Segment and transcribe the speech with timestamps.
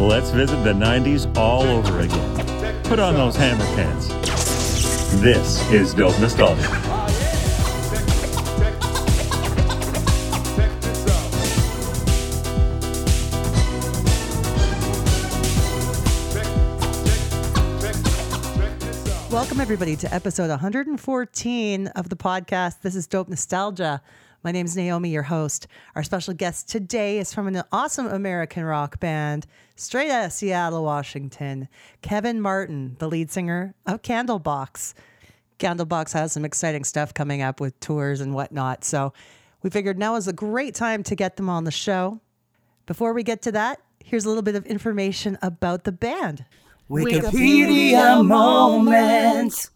[0.00, 2.82] Let's visit the 90s all over again.
[2.84, 4.08] Put on those hammer pants.
[5.20, 6.62] This is Dope Nostalgia.
[19.30, 22.80] Welcome, everybody, to episode 114 of the podcast.
[22.80, 24.00] This is Dope Nostalgia.
[24.42, 25.66] My name is Naomi, your host.
[25.94, 30.82] Our special guest today is from an awesome American rock band, straight out of Seattle,
[30.82, 31.68] Washington,
[32.00, 34.94] Kevin Martin, the lead singer of Candlebox.
[35.58, 38.82] Candlebox has some exciting stuff coming up with tours and whatnot.
[38.82, 39.12] So
[39.62, 42.22] we figured now is a great time to get them on the show.
[42.86, 46.46] Before we get to that, here's a little bit of information about the band.
[46.88, 49.68] Wikipedia moment.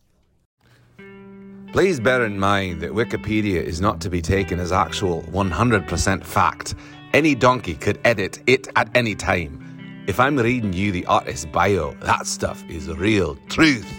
[1.75, 6.77] Please bear in mind that Wikipedia is not to be taken as actual 100% fact.
[7.13, 10.05] Any donkey could edit it at any time.
[10.07, 13.93] If I'm reading you the artist's bio, that stuff is real truth.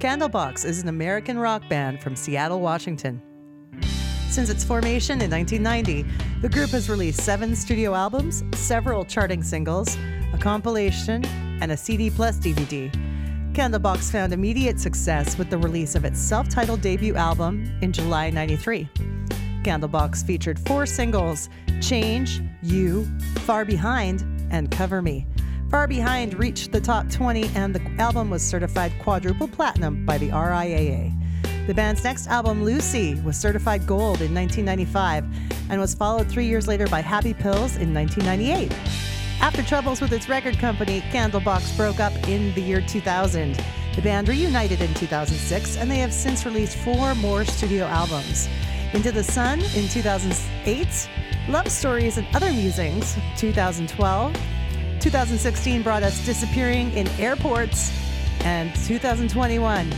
[0.00, 3.20] Candlebox is an American rock band from Seattle, Washington.
[4.30, 6.06] Since its formation in 1990,
[6.40, 9.98] the group has released seven studio albums, several charting singles,
[10.32, 11.26] a compilation,
[11.60, 12.90] and a CD plus DVD.
[13.58, 18.30] Candlebox found immediate success with the release of its self titled debut album in July
[18.30, 18.88] 93.
[19.64, 21.48] Candlebox featured four singles
[21.80, 23.04] Change, You,
[23.38, 25.26] Far Behind, and Cover Me.
[25.72, 30.28] Far Behind reached the top 20, and the album was certified quadruple platinum by the
[30.28, 31.12] RIAA.
[31.66, 35.24] The band's next album, Lucy, was certified gold in 1995
[35.68, 39.17] and was followed three years later by Happy Pills in 1998.
[39.40, 43.54] After troubles with its record company, Candlebox broke up in the year 2000.
[43.94, 48.48] The band reunited in 2006, and they have since released four more studio albums.
[48.92, 51.08] Into the Sun in 2008,
[51.48, 54.34] Love Stories and Other Musings 2012,
[55.00, 57.92] 2016 brought us Disappearing in Airports,
[58.40, 59.92] and 2021,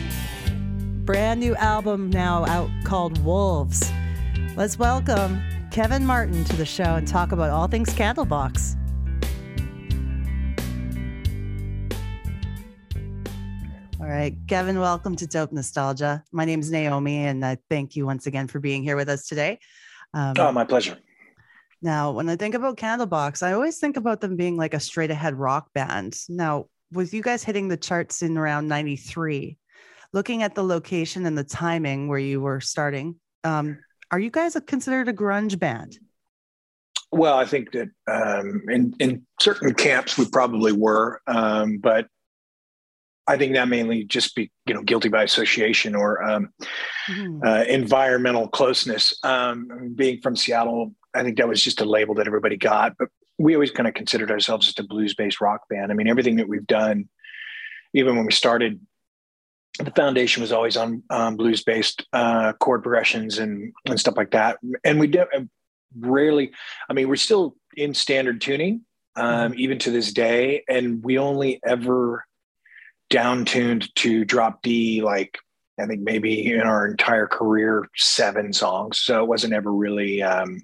[1.04, 3.90] brand new album now out called Wolves.
[4.54, 8.79] Let's welcome Kevin Martin to the show and talk about all things Candlebox.
[14.10, 16.24] Right, Kevin, welcome to Dope Nostalgia.
[16.32, 19.26] My name is Naomi, and I thank you once again for being here with us
[19.26, 19.58] today.
[20.14, 20.98] Um, oh, my pleasure.
[21.80, 25.10] Now, when I think about Candlebox, I always think about them being like a straight
[25.10, 26.16] ahead rock band.
[26.28, 29.56] Now, with you guys hitting the charts in around 93,
[30.12, 33.78] looking at the location and the timing where you were starting, um,
[34.10, 35.98] are you guys considered a grunge band?
[37.12, 42.06] Well, I think that um, in in certain camps we probably were, um, but
[43.26, 46.50] I think that mainly just be you know guilty by association or um,
[47.08, 47.40] mm-hmm.
[47.44, 49.16] uh, environmental closeness.
[49.22, 53.08] Um, being from Seattle, I think that was just a label that everybody got, but
[53.38, 55.90] we always kind of considered ourselves as a blues based rock band.
[55.90, 57.08] I mean, everything that we've done,
[57.94, 58.80] even when we started,
[59.78, 64.32] the foundation was always on um, blues based uh, chord progressions and and stuff like
[64.32, 64.58] that.
[64.84, 65.26] And we did
[65.98, 66.52] rarely.
[66.88, 68.82] I mean, we're still in standard tuning
[69.16, 69.60] um, mm-hmm.
[69.60, 72.24] even to this day, and we only ever
[73.10, 75.38] down tuned to drop D like
[75.78, 79.00] I think maybe in our entire career seven songs.
[79.00, 80.60] So it wasn't ever really um,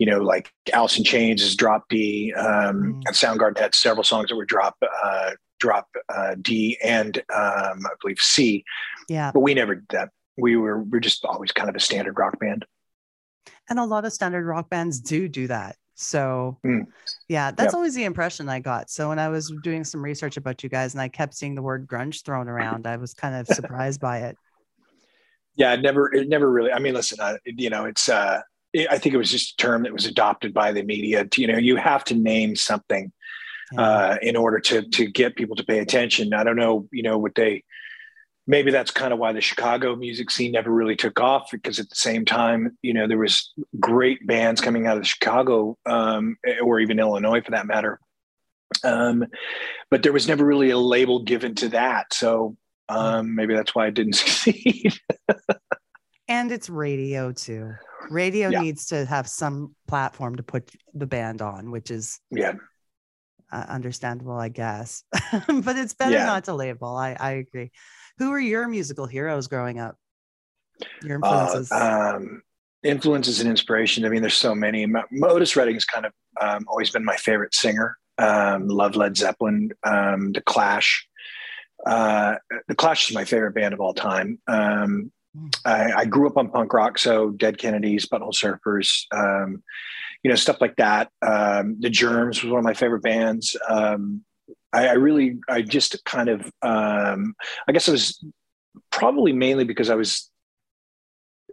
[0.00, 3.02] you know, like Alice in Chains is drop D, um, mm.
[3.04, 7.90] and Soundgarden had several songs that were drop uh, drop uh, D and um, I
[8.00, 8.64] believe C.
[9.10, 10.08] Yeah, but we never did that.
[10.38, 12.64] We were we're just always kind of a standard rock band.
[13.68, 15.76] And a lot of standard rock bands do do that.
[16.00, 16.86] So, mm.
[17.28, 17.74] yeah, that's yep.
[17.74, 18.88] always the impression I got.
[18.88, 21.62] So, when I was doing some research about you guys and I kept seeing the
[21.62, 24.36] word grunge thrown around, I was kind of surprised by it.
[25.56, 28.40] Yeah, it never, it never really, I mean, listen, uh, you know, it's, uh,
[28.72, 31.26] it, I think it was just a term that was adopted by the media.
[31.26, 33.12] To, you know, you have to name something
[33.72, 33.80] yeah.
[33.82, 36.32] uh, in order to, to get people to pay attention.
[36.32, 37.64] I don't know, you know, what they,
[38.50, 41.88] maybe that's kind of why the Chicago music scene never really took off because at
[41.88, 46.80] the same time, you know, there was great bands coming out of Chicago um, or
[46.80, 48.00] even Illinois for that matter.
[48.82, 49.24] Um,
[49.88, 52.12] but there was never really a label given to that.
[52.12, 52.56] So
[52.88, 54.94] um, maybe that's why it didn't succeed.
[56.26, 57.72] and it's radio too.
[58.10, 58.62] Radio yeah.
[58.62, 62.54] needs to have some platform to put the band on, which is yeah
[63.52, 65.04] uh, understandable, I guess.
[65.12, 66.26] but it's better yeah.
[66.26, 66.96] not to label.
[66.96, 67.70] I, I agree.
[68.20, 69.96] Who were your musical heroes growing up?
[71.02, 71.72] Your uh, influences.
[71.72, 72.42] Uh, um,
[72.82, 74.04] influences and inspiration.
[74.04, 74.86] I mean, there's so many.
[75.22, 77.96] Otis Redding has kind of um, always been my favorite singer.
[78.18, 81.08] Um, love Led Zeppelin, um, The Clash.
[81.86, 82.34] Uh,
[82.68, 84.38] the Clash is my favorite band of all time.
[84.46, 85.10] Um,
[85.64, 89.62] I, I, grew up on punk rock, so Dead Kennedys, Butthole Surfers, um,
[90.22, 91.08] you know, stuff like that.
[91.22, 93.56] Um, the Germs was one of my favorite bands.
[93.66, 94.24] Um,
[94.72, 97.34] I, I, really, I just kind of, um,
[97.66, 98.24] I guess it was
[98.90, 100.30] probably mainly because I was,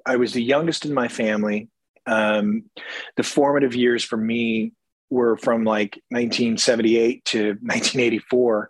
[0.06, 1.70] I was the youngest in my family.
[2.06, 2.70] Um,
[3.18, 4.74] the formative years for me
[5.10, 8.70] were from like 1978 to 1984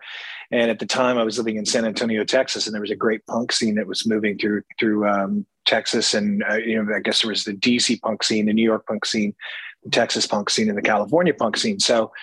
[0.51, 2.95] and at the time, I was living in San Antonio, Texas, and there was a
[2.95, 6.99] great punk scene that was moving through through um, Texas, and uh, you know, I
[6.99, 9.35] guess there was the DC punk scene, the New York punk scene,
[9.83, 11.79] the Texas punk scene, and the California punk scene.
[11.79, 12.13] So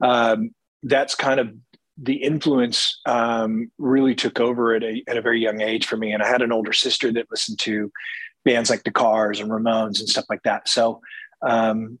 [0.00, 1.54] um, that's kind of
[1.96, 6.12] the influence um, really took over at a, at a very young age for me.
[6.12, 7.90] And I had an older sister that listened to
[8.44, 10.68] bands like the Cars and Ramones and stuff like that.
[10.68, 11.00] So
[11.46, 11.98] um,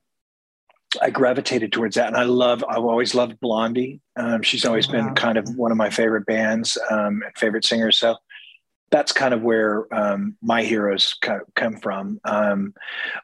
[1.00, 2.64] I gravitated towards that, and I love.
[2.68, 4.00] I've always loved Blondie.
[4.16, 4.92] Um, she's always wow.
[4.92, 7.98] been kind of one of my favorite bands um, and favorite singers.
[7.98, 8.16] So
[8.90, 11.14] that's kind of where um, my heroes
[11.56, 12.20] come from.
[12.24, 12.74] Um,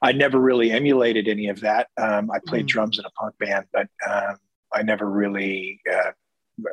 [0.02, 1.88] I never really emulated any of that.
[1.96, 2.69] Um, I played mm.
[2.69, 4.37] drums in a punk band, but um,
[4.72, 5.81] I never really.
[5.90, 6.11] Uh,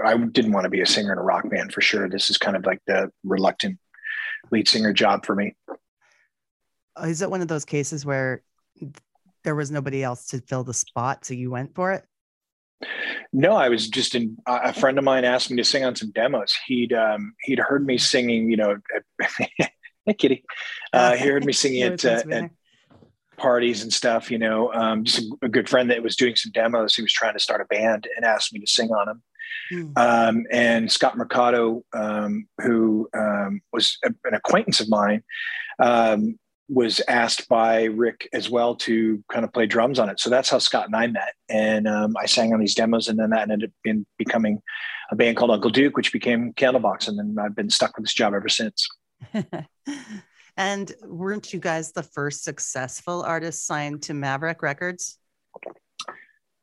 [0.06, 2.10] I didn't want to be a singer in a rock band for sure.
[2.10, 3.80] This is kind of like the reluctant
[4.52, 5.56] lead singer job for me.
[7.04, 8.44] Is it one of those cases where
[9.44, 12.04] there was nobody else to fill the spot, so you went for it?
[13.34, 14.38] No, I was just in.
[14.46, 16.56] A friend of mine asked me to sing on some demos.
[16.66, 18.78] He'd um, he'd heard me singing, you know,
[20.06, 20.44] hey Kitty,
[20.94, 22.52] uh, he heard me singing at, uh, at
[23.38, 24.32] parties and stuff.
[24.32, 26.96] You know, um, just a, a, good friend that was doing some demos.
[26.96, 29.24] He was trying to start a band and asked me to sing on them.
[29.70, 29.92] Hmm.
[29.96, 35.24] Um, and Scott Mercado, um, who um, was a, an acquaintance of mine,
[35.80, 36.38] um,
[36.70, 40.20] was asked by Rick as well to kind of play drums on it.
[40.20, 41.34] So that's how Scott and I met.
[41.50, 44.62] And um, I sang on these demos, and then that ended up in becoming
[45.10, 47.08] a band called Uncle Duke, which became Candlebox.
[47.08, 48.88] And then I've been stuck with this job ever since.
[50.58, 55.18] and weren't you guys the first successful artist signed to Maverick Records?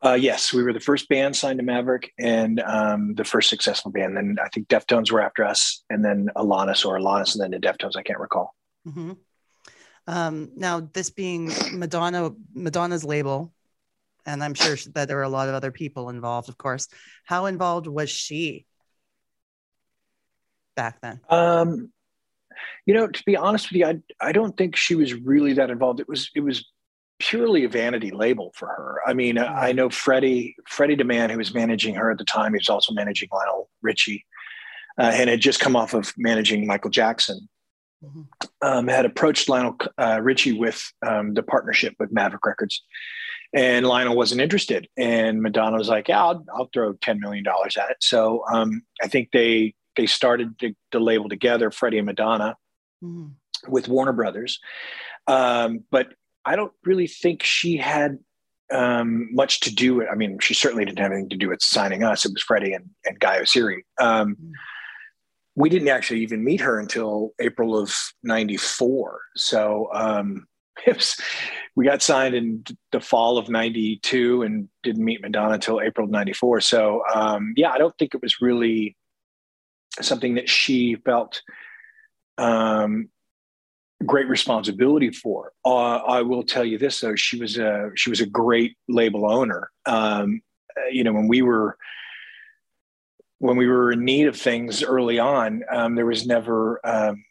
[0.03, 3.91] Uh, yes, we were the first band signed to Maverick and um, the first successful
[3.91, 4.17] band.
[4.17, 7.65] Then I think Deftones were after us, and then Alanis or Alanis, and then the
[7.65, 7.95] Deftones.
[7.95, 8.53] I can't recall.
[8.87, 9.13] Mm-hmm.
[10.07, 13.51] Um, now, this being Madonna, Madonna's label,
[14.25, 16.87] and I'm sure that there were a lot of other people involved, of course.
[17.23, 18.65] How involved was she
[20.75, 21.21] back then?
[21.29, 21.91] Um,
[22.85, 25.69] you know, to be honest with you, I, I don't think she was really that
[25.69, 25.99] involved.
[25.99, 26.65] It was it was
[27.19, 28.99] purely a vanity label for her.
[29.05, 32.57] I mean, I know Freddie Freddie DeMann, who was managing her at the time, he
[32.57, 34.25] was also managing Lionel Richie,
[34.99, 37.47] uh, and had just come off of managing Michael Jackson
[38.03, 38.21] mm-hmm.
[38.61, 42.83] um, had approached Lionel uh, Richie with um, the partnership with Maverick Records,
[43.53, 44.87] and Lionel wasn't interested.
[44.97, 48.81] And Madonna was like, "Yeah, I'll, I'll throw ten million dollars at it." So um,
[49.01, 52.57] I think they they started the, the, label together, Freddie and Madonna,
[53.03, 53.71] mm-hmm.
[53.71, 54.59] with Warner Brothers.
[55.27, 56.13] Um, but
[56.45, 58.19] I don't really think she had
[58.71, 60.07] um, much to do with.
[60.11, 62.25] I mean, she certainly didn't have anything to do with signing us.
[62.25, 63.81] It was Freddie and, and Guy Oseary.
[63.99, 64.51] Um, mm-hmm
[65.55, 67.93] we didn't actually even meet her until April of
[68.23, 69.21] 94.
[69.35, 70.47] So um,
[70.87, 71.17] was,
[71.75, 76.11] we got signed in the fall of 92 and didn't meet Madonna until April of
[76.11, 76.61] 94.
[76.61, 78.97] So um, yeah, I don't think it was really
[80.01, 81.41] something that she felt
[82.37, 83.09] um,
[84.05, 85.51] great responsibility for.
[85.63, 89.31] Uh, I will tell you this though, she was a, she was a great label
[89.31, 89.69] owner.
[89.85, 90.41] Um,
[90.91, 91.77] you know, when we were,
[93.39, 97.23] when we were in need of things early on, um, there was never um,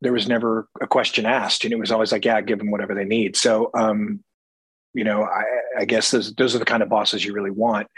[0.00, 2.94] there was never a question asked, and it was always like, "Yeah, give them whatever
[2.94, 4.22] they need." So, um,
[4.92, 5.44] you know, I,
[5.80, 7.88] I, guess those those are the kind of bosses you really want.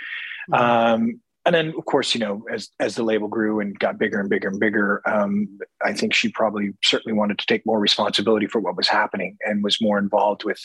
[0.51, 1.11] Mm-hmm.
[1.47, 4.29] And then, of course, you know, as as the label grew and got bigger and
[4.29, 8.61] bigger and bigger, um, I think she probably certainly wanted to take more responsibility for
[8.61, 10.59] what was happening and was more involved with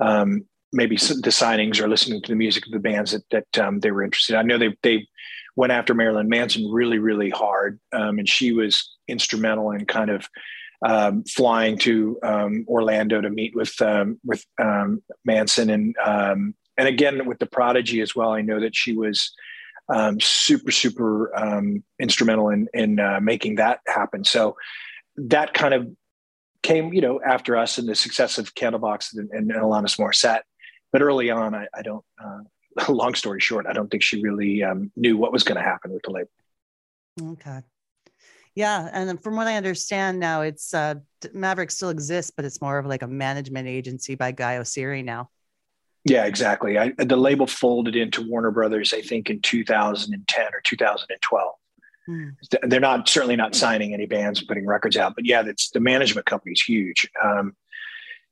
[0.00, 3.80] um, maybe the signings or listening to the music of the bands that that um,
[3.80, 4.32] they were interested.
[4.32, 4.38] In.
[4.38, 5.06] I know they they
[5.56, 7.78] went after Marilyn Manson really, really hard.
[7.92, 10.26] Um, and she was instrumental in kind of
[10.86, 13.74] um, flying to um, Orlando to meet with
[14.24, 14.46] with
[15.26, 15.94] Manson and
[16.78, 18.30] and again with the Prodigy as well.
[18.30, 19.34] I know that she was
[20.20, 24.24] super, super um, instrumental in in uh, making that happen.
[24.24, 24.56] So
[25.16, 25.88] that kind of
[26.62, 30.42] came, you know, after us and the success of Candlebox and, and, and Alanis Morissette.
[30.92, 32.04] But early on, I, I don't.
[32.22, 32.40] Uh,
[32.88, 35.92] long story short, I don't think she really um, knew what was going to happen
[35.92, 36.30] with the label.
[37.32, 37.60] Okay.
[38.54, 40.96] Yeah, and from what I understand now, it's uh,
[41.32, 45.30] Maverick still exists, but it's more of like a management agency by Guy Oseary now.
[46.04, 46.78] Yeah, exactly.
[46.78, 51.54] I, the label folded into Warner Brothers, I think, in 2010 or 2012.
[52.08, 52.30] Mm.
[52.62, 56.26] They're not certainly not signing any bands, putting records out, but yeah, that's the management
[56.26, 57.08] company is huge.
[57.22, 57.54] Um,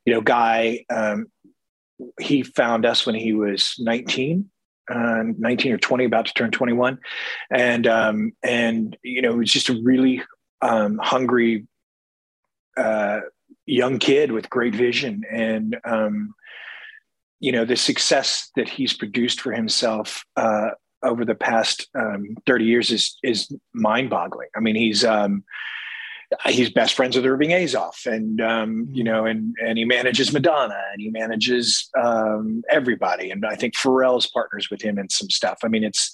[0.06, 1.26] you know, Guy, um,
[2.20, 4.48] he found us when he was 19,
[4.90, 6.98] uh, 19 or 20, about to turn 21.
[7.50, 10.22] And, um, and, you know, it was just a really
[10.62, 11.66] um, hungry
[12.76, 13.20] uh,
[13.66, 15.22] young kid with great vision.
[15.30, 16.34] And, um,
[17.40, 20.70] you know, the success that he's produced for himself uh,
[21.02, 24.48] over the past um, 30 years is, is mind boggling.
[24.56, 25.44] I mean, he's, um,
[26.46, 29.12] he's best friends with Irving Azoff, and um, you mm-hmm.
[29.12, 34.26] know, and and he manages Madonna, and he manages um, everybody, and I think Pharrell's
[34.26, 35.58] partners with him in some stuff.
[35.62, 36.12] I mean, it's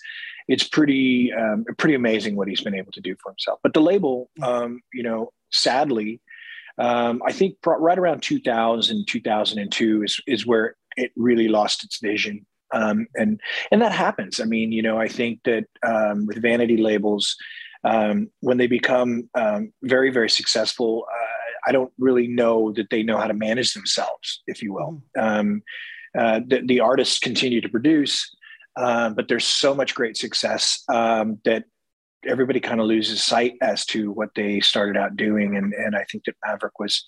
[0.48, 3.60] it's pretty um, pretty amazing what he's been able to do for himself.
[3.62, 6.20] But the label, um, you know, sadly,
[6.78, 12.46] um, I think right around 2000, 2002 is is where it really lost its vision.
[12.74, 14.40] Um, and and that happens.
[14.40, 15.64] I mean, you know, I think that
[16.26, 17.36] with vanity labels,
[17.84, 23.02] um, when they become um, very very successful uh, i don't really know that they
[23.02, 25.22] know how to manage themselves if you will mm.
[25.22, 25.62] um,
[26.18, 28.30] uh, the, the, artists continue to produce
[28.76, 31.64] uh, but there's so much great success um, that
[32.26, 36.04] everybody kind of loses sight as to what they started out doing and, and i
[36.10, 37.06] think that maverick was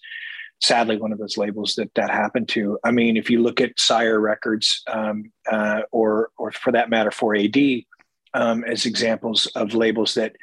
[0.64, 3.78] sadly one of those labels that that happened to i mean if you look at
[3.78, 7.87] sire records um, uh, or or for that matter 4AD
[8.35, 10.35] um, as examples of labels that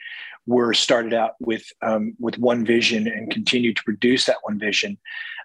[0.47, 4.97] were started out with um, with one vision and continued to produce that one vision.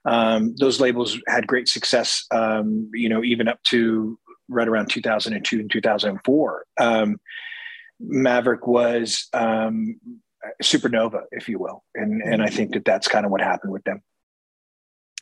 [0.05, 4.19] Um, those labels had great success, um, you know, even up to
[4.49, 6.65] right around 2002 and 2004.
[6.79, 7.21] Um,
[7.99, 10.01] Maverick was um,
[10.63, 13.85] supernova, if you will, and and I think that that's kind of what happened with
[13.85, 14.03] them.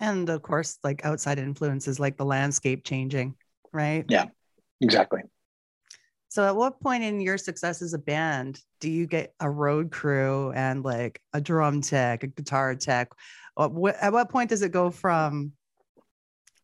[0.04, 3.36] And of course, like outside influences, like the landscape changing,
[3.72, 4.04] right?
[4.08, 4.26] Yeah,
[4.82, 5.22] exactly.
[6.28, 9.90] So, at what point in your success as a band do you get a road
[9.90, 13.12] crew and like a drum tech, a guitar tech?
[13.58, 15.52] At what point does it go from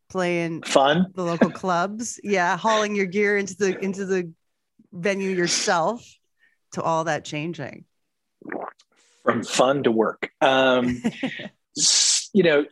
[0.09, 4.31] playing fun the local clubs, yeah, hauling your gear into the into the
[4.93, 6.05] venue yourself,
[6.73, 7.85] to all that changing?
[9.23, 11.01] From fun to work, um,
[12.33, 12.65] you know.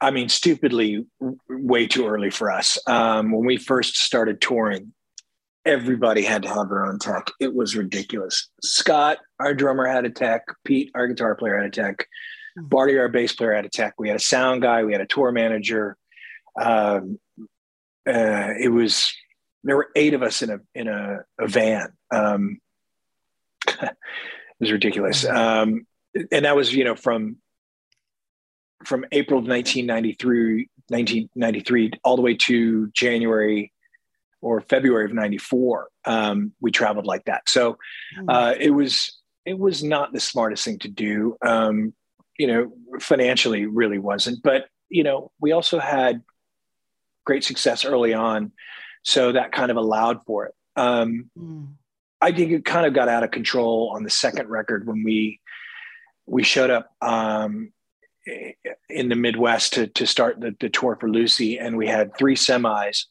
[0.00, 1.04] I mean, stupidly,
[1.48, 2.78] way too early for us.
[2.86, 4.92] Um, when we first started touring,
[5.68, 7.30] everybody had to have their own tech.
[7.40, 8.48] It was ridiculous.
[8.62, 10.42] Scott, our drummer, had a tech.
[10.64, 12.06] Pete, our guitar player, had a tech.
[12.56, 12.66] Hmm.
[12.66, 13.94] Bardi, our bass player, had a tech.
[13.98, 14.84] We had a sound guy.
[14.84, 15.96] We had a tour manager.
[16.60, 17.18] Um,
[18.08, 19.12] uh, it was
[19.64, 21.92] there were eight of us in a in a, a van.
[22.10, 22.58] Um,
[23.66, 23.96] it
[24.60, 25.36] was ridiculous, hmm.
[25.36, 25.86] um,
[26.32, 27.36] and that was you know from
[28.84, 33.72] from April of 1993, 1993 all the way to January
[34.40, 37.48] or February of '94, um, we traveled like that.
[37.48, 37.78] So
[38.16, 38.28] hmm.
[38.28, 41.36] uh, it was it was not the smartest thing to do.
[41.44, 41.94] Um,
[42.38, 44.42] you know, financially, really wasn't.
[44.42, 46.22] But you know, we also had
[47.24, 48.52] great success early on,
[49.02, 50.54] so that kind of allowed for it.
[50.76, 51.68] Um, mm.
[52.20, 55.40] I think it kind of got out of control on the second record when we
[56.26, 57.72] we showed up um,
[58.88, 62.36] in the Midwest to to start the, the tour for Lucy, and we had three
[62.36, 63.04] semis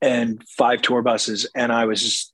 [0.00, 1.46] and five tour buses.
[1.54, 2.32] And I was just,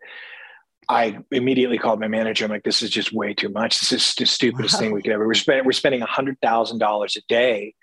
[0.89, 2.45] I immediately called my manager.
[2.45, 3.81] I'm like, this is just way too much.
[3.81, 5.27] This is the stupidest thing we could ever.
[5.27, 7.75] We're spending we're spending a hundred thousand dollars a day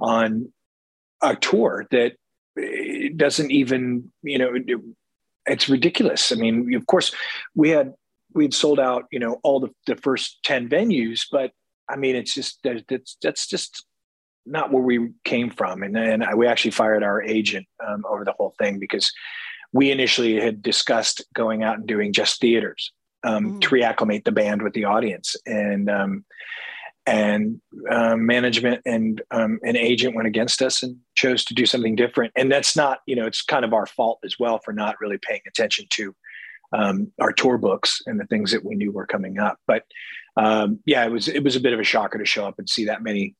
[0.00, 0.52] on
[1.22, 2.12] a tour that
[2.58, 4.64] eh, doesn't even, you know, it,
[5.46, 6.32] it's ridiculous.
[6.32, 7.14] I mean, of course,
[7.54, 7.94] we had
[8.34, 11.52] we had sold out, you know, all the, the first ten venues, but
[11.88, 13.84] I mean, it's just that's that's just
[14.46, 15.82] not where we came from.
[15.82, 19.12] And then we actually fired our agent um, over the whole thing because
[19.72, 22.92] we initially had discussed going out and doing just theaters
[23.24, 23.60] um, mm.
[23.60, 25.36] to reacclimate the band with the audience.
[25.46, 26.24] And um,
[27.06, 31.96] and uh, management and um, an agent went against us and chose to do something
[31.96, 32.32] different.
[32.36, 35.16] And that's not, you know, it's kind of our fault as well for not really
[35.16, 36.14] paying attention to
[36.74, 39.58] um, our tour books and the things that we knew were coming up.
[39.66, 39.84] But
[40.38, 42.70] um, yeah, it was it was a bit of a shocker to show up and
[42.70, 43.34] see that many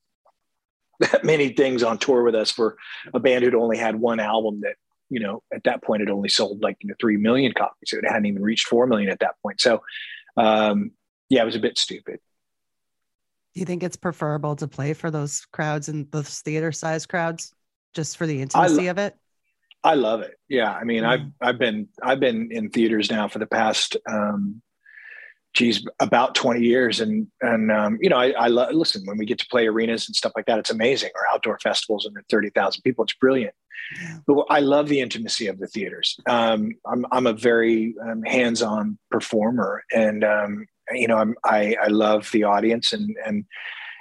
[0.99, 2.75] that many things on tour with us for
[3.13, 4.75] a band who'd only had one album that
[5.09, 7.93] you know at that point it only sold like you know three million copies.
[7.93, 9.61] It hadn't even reached four million at that point.
[9.61, 9.81] So
[10.35, 10.91] um
[11.29, 12.19] yeah it was a bit stupid.
[13.53, 17.53] Do you think it's preferable to play for those crowds and those theater size crowds
[17.95, 19.15] just for the intimacy lo- of it?
[19.83, 20.35] I love it.
[20.49, 21.07] Yeah i mean mm.
[21.07, 24.61] i've i've been i've been in theaters now for the past um
[25.53, 26.99] geez, about 20 years.
[26.99, 30.07] And, and, um, you know, I, I lo- listen, when we get to play arenas
[30.07, 33.03] and stuff like that, it's amazing or outdoor festivals and 30,000 people.
[33.03, 33.53] It's brilliant.
[34.27, 36.19] But I love the intimacy of the theaters.
[36.27, 41.87] Um, I'm, I'm a very um, hands-on performer and, um, you know, I'm, I, I
[41.87, 43.45] love the audience and, and,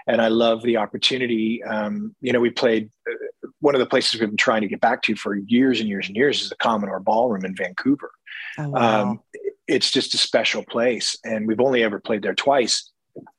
[0.06, 1.62] and I love the opportunity.
[1.64, 4.80] Um, you know, we played uh, one of the places we've been trying to get
[4.80, 8.10] back to for years and years and years is the Commodore Ballroom in Vancouver.
[8.58, 9.10] Oh, wow.
[9.10, 9.20] um,
[9.68, 12.90] it's just a special place, and we've only ever played there twice,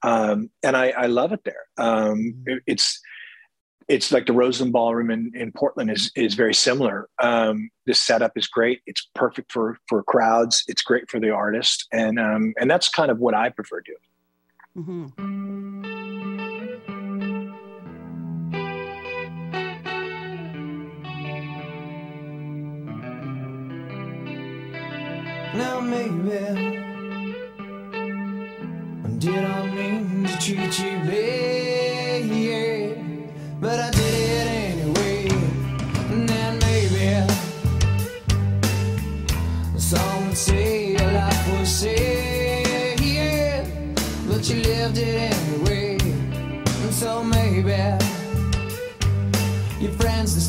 [0.04, 1.66] um, and I, I, love it there.
[1.78, 3.02] Um, it, it's
[3.88, 7.10] it's like the Roseland Ballroom in, in Portland is is very similar.
[7.22, 8.82] Um, the setup is great.
[8.86, 10.64] It's perfect for for crowds.
[10.68, 13.98] It's great for the artist, and um, and that's kind of what I prefer doing.
[14.78, 15.89] Mm-hmm.
[25.60, 26.40] Now maybe
[29.18, 32.96] did I mean to treat you bad, yeah,
[33.60, 35.28] but I did it anyway.
[36.12, 37.08] And then maybe
[39.78, 42.98] some would say your life was sad,
[44.30, 45.98] but you lived it anyway.
[46.84, 47.82] And so maybe
[49.84, 50.42] your friends that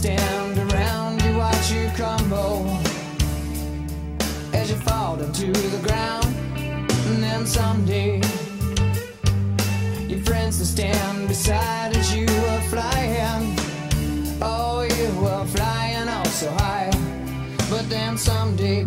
[4.70, 6.26] to the ground.
[7.08, 8.20] And then someday,
[10.06, 13.56] your friends will stand beside as you were flying.
[14.42, 16.90] Oh, you were flying all so high.
[17.68, 18.84] But then someday,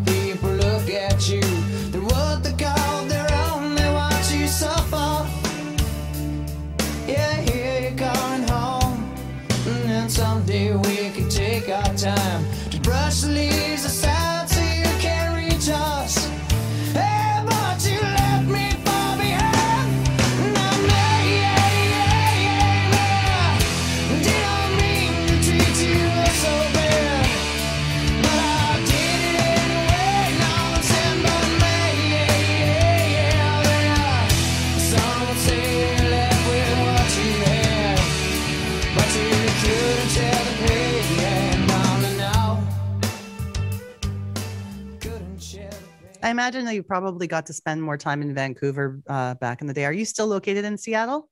[46.23, 49.67] I imagine that you probably got to spend more time in Vancouver uh, back in
[49.67, 49.83] the day.
[49.83, 51.29] Are you still located in Seattle?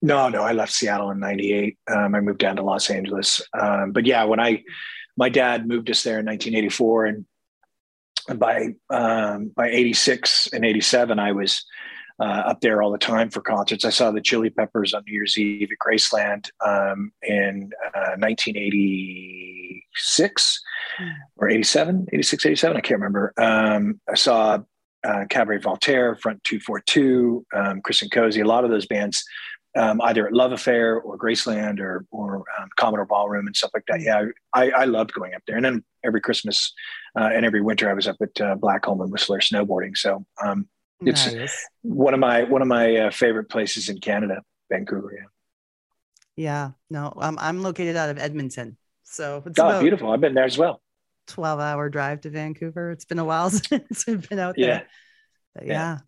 [0.00, 1.78] No, no, I left Seattle in '98.
[1.88, 3.42] Um, I moved down to Los Angeles.
[3.52, 4.64] Um, but yeah, when I,
[5.18, 7.26] my dad moved us there in 1984, and
[8.38, 11.64] by um, by '86 and '87, I was
[12.22, 13.84] uh, up there all the time for concerts.
[13.84, 20.60] I saw the Chili Peppers on New Year's Eve at Graceland um, in uh, 1986
[21.36, 22.76] or 87, 86, 87.
[22.76, 23.32] I can't remember.
[23.36, 24.60] Um, I saw
[25.02, 29.24] uh, Cabaret Voltaire, Front 242, um, Chris and Cosey, a lot of those bands,
[29.76, 33.86] um, either at Love Affair or Graceland or, or um, Commodore Ballroom and stuff like
[33.88, 34.00] that.
[34.00, 35.56] Yeah, I, I loved going up there.
[35.56, 36.72] And then every Christmas
[37.18, 39.96] uh, and every winter, I was up at uh, Blackcomb and Whistler snowboarding.
[39.96, 40.68] So um,
[41.06, 41.68] it's nice.
[41.82, 45.12] one of my one of my uh, favorite places in Canada, Vancouver.
[45.14, 45.26] Yeah.
[46.34, 46.70] Yeah.
[46.90, 48.76] No, I'm I'm located out of Edmonton.
[49.04, 50.10] So it's oh, beautiful.
[50.10, 50.80] I've been there as well.
[51.28, 52.90] 12 hour drive to Vancouver.
[52.90, 54.86] It's been a while since I've been out there.
[55.56, 55.64] Yeah.
[55.64, 55.98] yeah.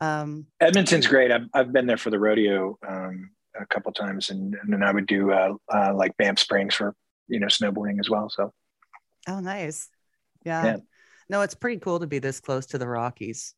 [0.00, 0.22] yeah.
[0.22, 1.30] Um, Edmonton's great.
[1.30, 4.92] I've, I've been there for the rodeo um, a couple times and, and then I
[4.92, 6.94] would do uh, uh, like Banff Springs for,
[7.28, 8.28] you know, snowboarding as well.
[8.28, 8.52] So.
[9.28, 9.88] Oh, nice.
[10.44, 10.64] Yeah.
[10.64, 10.76] yeah.
[11.28, 13.54] No, it's pretty cool to be this close to the Rockies.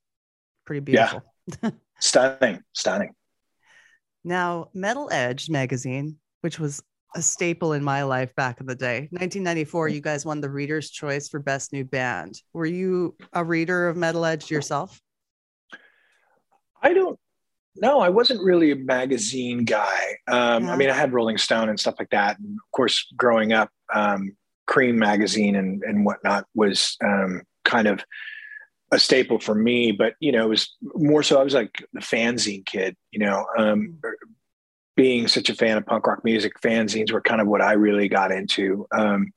[0.68, 1.22] Pretty beautiful.
[1.62, 1.70] Yeah.
[1.98, 2.62] stunning.
[2.74, 3.14] Stunning.
[4.22, 6.83] Now, Metal Edge magazine, which was
[7.16, 9.09] a staple in my life back in the day.
[9.12, 12.42] 1994, you guys won the Reader's Choice for Best New Band.
[12.52, 15.00] Were you a reader of Metal Edge yourself?
[16.83, 17.18] I don't
[17.74, 18.00] know.
[18.00, 20.16] I wasn't really a magazine guy.
[20.26, 20.72] Um, yeah.
[20.74, 22.38] I mean, I had Rolling Stone and stuff like that.
[22.38, 24.37] And of course, growing up, um,
[24.68, 28.04] Creem magazine and, and whatnot was um, kind of
[28.90, 29.92] a staple for me.
[29.92, 33.46] But, you know, it was more so I was like the fanzine kid, you know,
[33.57, 34.11] um, mm
[34.98, 38.09] being such a fan of punk rock music, fanzines were kind of what I really
[38.09, 38.85] got into.
[38.90, 39.33] Um,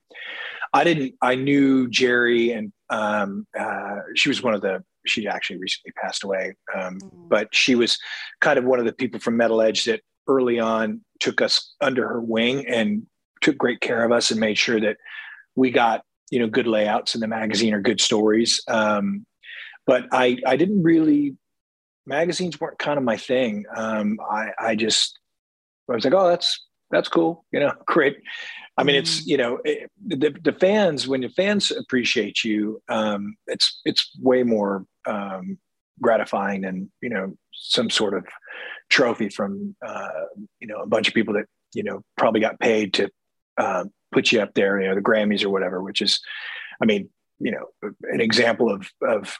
[0.72, 1.14] I didn't.
[1.22, 4.82] I knew Gerri, and um, uh, she was one of the.
[5.06, 7.28] She actually recently passed away, um, mm.
[7.28, 7.96] but she was
[8.40, 12.08] kind of one of the people from Metal Edge that early on took us under
[12.08, 13.06] her wing and
[13.40, 14.96] took great care of us and made sure that
[15.54, 18.60] we got you know good layouts in the magazine or good stories.
[19.86, 21.36] But I I didn't really
[22.06, 23.64] magazines weren't kind of my thing.
[23.74, 25.18] Um, I I just
[25.90, 27.44] I was like, oh, that's that's cool.
[27.52, 28.18] You know, great.
[28.78, 29.26] I mean, it's mm.
[29.26, 34.42] you know, it, the the fans when the fans appreciate you, um, it's it's way
[34.42, 35.58] more um,
[36.00, 38.24] gratifying than you know some sort of
[38.88, 40.08] trophy from uh,
[40.60, 43.10] you know a bunch of people that you know probably got paid to
[43.58, 45.82] uh, put you up there, you know, the Grammys or whatever.
[45.82, 46.20] Which is,
[46.80, 47.66] I mean, you know,
[48.02, 49.36] an example of of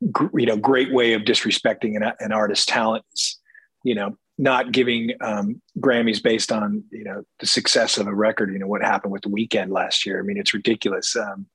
[0.00, 3.38] you know great way of disrespecting an, an artist's talent is
[3.84, 8.52] you know not giving um, Grammys based on you know the success of a record.
[8.52, 10.20] You know what happened with the Weeknd last year.
[10.20, 11.16] I mean, it's ridiculous.
[11.16, 11.46] Um,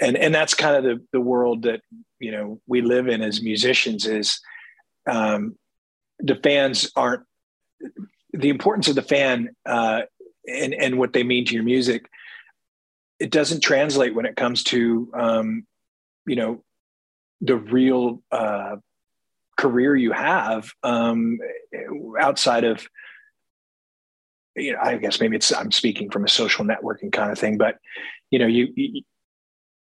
[0.00, 1.80] and and that's kind of the the world that
[2.18, 4.06] you know we live in as musicians.
[4.06, 4.38] Is
[5.08, 5.56] um,
[6.18, 7.24] the fans aren't
[8.32, 10.02] the importance of the fan uh,
[10.46, 12.06] and and what they mean to your music.
[13.18, 15.66] It doesn't translate when it comes to um,
[16.26, 16.62] you know
[17.40, 18.76] the real uh,
[19.56, 21.38] career you have um,
[22.20, 22.86] outside of
[24.56, 27.58] you know i guess maybe it's i'm speaking from a social networking kind of thing
[27.58, 27.76] but
[28.30, 29.02] you know you you,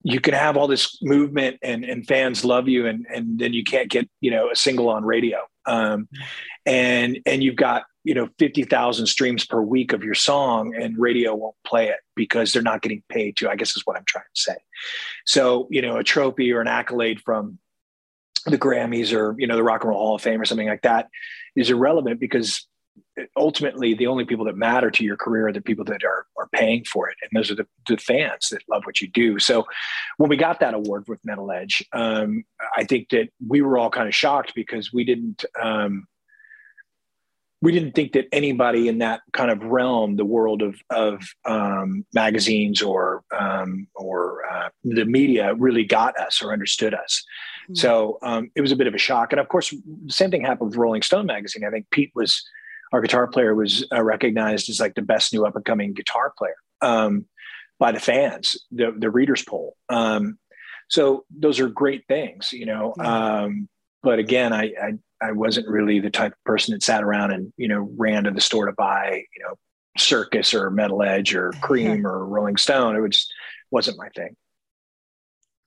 [0.02, 3.64] you can have all this movement and, and fans love you and, and then you
[3.64, 5.38] can't get you know a single on radio.
[5.66, 6.08] Um,
[6.64, 11.34] and and you've got you know 50,000 streams per week of your song and radio
[11.34, 14.24] won't play it because they're not getting paid to I guess is what I'm trying
[14.34, 14.56] to say.
[15.26, 17.58] So, you know, a trophy or an accolade from
[18.46, 20.82] the Grammys or, you know, the Rock and Roll Hall of Fame or something like
[20.82, 21.08] that
[21.56, 22.66] is irrelevant because
[23.36, 26.48] ultimately the only people that matter to your career are the people that are, are
[26.52, 29.64] paying for it and those are the, the fans that love what you do so
[30.16, 32.42] when we got that award with metal edge um,
[32.76, 36.06] i think that we were all kind of shocked because we didn't um,
[37.62, 42.06] we didn't think that anybody in that kind of realm, the world of of um,
[42.14, 47.22] magazines or um, or uh, the media, really got us or understood us.
[47.64, 47.74] Mm-hmm.
[47.74, 49.32] So um, it was a bit of a shock.
[49.32, 51.64] And of course, the same thing happened with Rolling Stone magazine.
[51.64, 52.42] I think Pete was
[52.92, 56.32] our guitar player was uh, recognized as like the best new up and coming guitar
[56.36, 57.26] player um,
[57.78, 59.76] by the fans, the the readers poll.
[59.88, 60.38] Um,
[60.88, 62.94] so those are great things, you know.
[62.98, 63.68] Um,
[64.02, 67.52] but again, I, I I wasn't really the type of person that sat around and
[67.56, 69.54] you know ran to the store to buy you know
[69.98, 72.96] Circus or Metal Edge or Creem or Rolling Stone.
[72.96, 73.32] It just
[73.70, 74.36] wasn't my thing.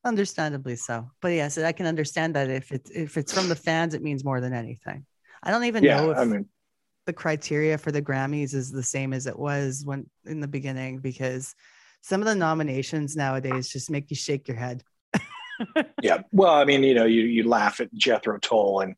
[0.06, 3.94] Understandably so, but yes, I can understand that if it's if it's from the fans,
[3.94, 5.06] it means more than anything.
[5.42, 6.46] I don't even yeah, know if I mean,
[7.06, 11.00] the criteria for the Grammys is the same as it was when in the beginning
[11.00, 11.56] because
[12.02, 14.84] some of the nominations nowadays just make you shake your head
[16.02, 16.20] yeah.
[16.32, 18.96] Well, I mean, you know, you, you laugh at Jethro Tull and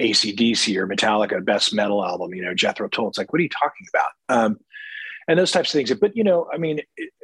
[0.00, 3.08] ACDC or Metallica, best metal album, you know, Jethro Tull.
[3.08, 4.10] It's like, what are you talking about?
[4.28, 4.58] Um,
[5.26, 5.92] and those types of things.
[5.94, 6.80] But, you know, I mean,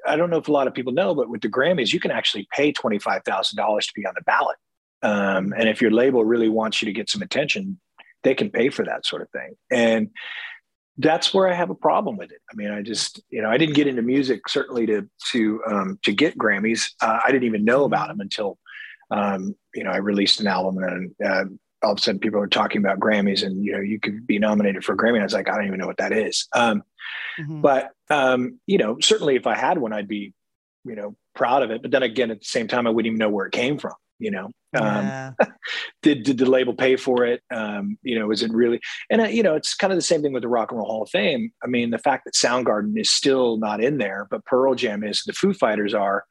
[0.07, 2.11] I don't know if a lot of people know, but with the Grammys, you can
[2.11, 4.57] actually pay $25,000 to be on the ballot.
[5.03, 7.79] Um, and if your label really wants you to get some attention,
[8.23, 9.55] they can pay for that sort of thing.
[9.71, 10.11] And
[10.99, 12.41] that's where I have a problem with it.
[12.53, 15.99] I mean, I just, you know, I didn't get into music certainly to to um,
[16.03, 16.93] to get Grammys.
[17.01, 18.59] Uh, I didn't even know about them until
[19.11, 21.45] um, you know, I released an album and uh,
[21.83, 24.39] all of a sudden people are talking about Grammys and, you know, you could be
[24.39, 25.15] nominated for a Grammy.
[25.15, 26.47] And I was like, I don't even know what that is.
[26.53, 26.83] Um,
[27.39, 27.61] mm-hmm.
[27.61, 30.35] But, um, you know, certainly if I had one, I'd be,
[30.85, 31.83] you know, proud of it.
[31.83, 33.95] But then again, at the same time, I wouldn't even know where it came from.
[34.19, 34.45] You know,
[34.79, 35.33] um, yeah.
[36.03, 37.43] did did the label pay for it?
[37.51, 38.79] Um, you know, is it really?
[39.09, 40.87] And uh, you know, it's kind of the same thing with the Rock and Roll
[40.87, 41.51] Hall of Fame.
[41.65, 45.23] I mean, the fact that Soundgarden is still not in there, but Pearl Jam is,
[45.25, 46.27] the Foo Fighters are,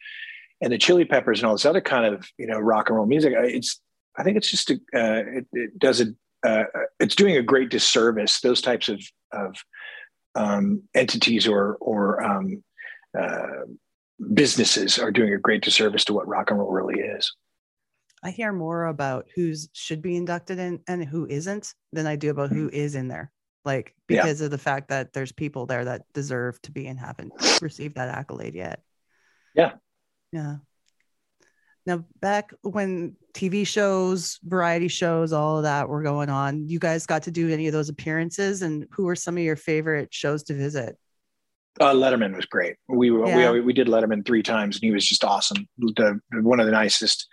[0.62, 3.06] and the Chili Peppers and all this other kind of you know rock and roll
[3.06, 3.34] music.
[3.36, 3.80] It's
[4.17, 6.08] I think it's just a, uh, it, it, does a
[6.48, 6.63] uh,
[7.00, 8.39] it's doing a great disservice.
[8.41, 9.56] Those types of of
[10.36, 12.63] um, entities or or um,
[13.17, 13.65] uh,
[14.34, 17.34] businesses are doing a great disservice to what rock and roll really is.
[18.22, 22.32] I hear more about who's should be inducted in and who isn't than I do
[22.32, 22.98] about who mm-hmm.
[22.98, 23.32] in there.
[23.65, 24.45] Like because yeah.
[24.45, 28.10] of the fact that there's people there that deserve to be and haven't received that
[28.10, 28.82] accolade yet.
[29.54, 29.74] Yeah,
[30.32, 30.58] yeah.
[31.86, 37.06] Now, back when TV shows, variety shows, all of that were going on, you guys
[37.06, 38.62] got to do any of those appearances?
[38.62, 40.98] And who were some of your favorite shows to visit?
[41.80, 42.76] Uh, Letterman was great.
[42.88, 43.52] We, yeah.
[43.52, 45.68] we we did Letterman three times, and he was just awesome.
[45.78, 47.28] The, one of the nicest,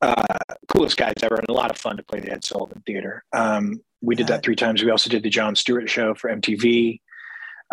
[0.00, 0.24] uh,
[0.68, 3.24] coolest guys ever, and a lot of fun to play the Ed Sullivan Theater.
[3.32, 4.36] Um, we did yeah.
[4.36, 4.84] that three times.
[4.84, 7.00] We also did the Jon Stewart Show for MTV.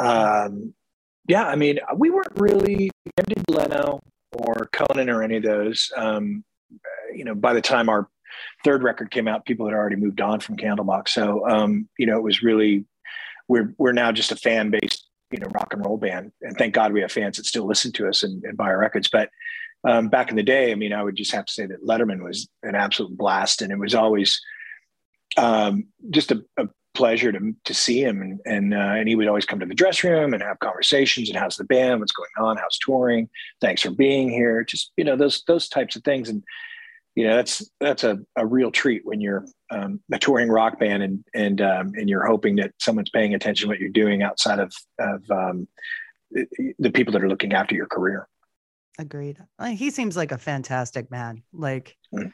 [0.01, 0.73] Um,
[1.27, 2.89] yeah, I mean, we weren't really.
[3.15, 4.01] Did Leno
[4.33, 5.91] or Conan or any of those.
[5.95, 6.43] Um,
[7.13, 8.09] you know, by the time our
[8.63, 11.09] third record came out, people had already moved on from Candlebox.
[11.09, 12.85] So, um, you know, it was really
[13.47, 16.73] we're we're now just a fan based, you know, rock and roll band, and thank
[16.73, 19.09] God we have fans that still listen to us and, and buy our records.
[19.11, 19.29] But
[19.83, 22.23] um, back in the day, I mean, I would just have to say that Letterman
[22.23, 24.41] was an absolute blast, and it was always
[25.37, 29.27] um, just a, a pleasure to to see him, and and uh, and he would
[29.27, 32.29] always come to the dress room and have conversations and how's the band, what's going
[32.38, 33.29] on, how's touring,
[33.62, 36.29] thanks for being here, just you know those those types of things.
[36.29, 36.43] And
[37.15, 41.03] you know that's that's a, a real treat when you're um, a touring rock band
[41.03, 44.60] and and um, and you're hoping that someone's paying attention to what you're doing outside
[44.60, 45.67] of of um,
[46.79, 48.27] the people that are looking after your career.
[48.99, 49.39] Agreed.
[49.71, 51.43] He seems like a fantastic man.
[51.51, 52.32] Like, mm.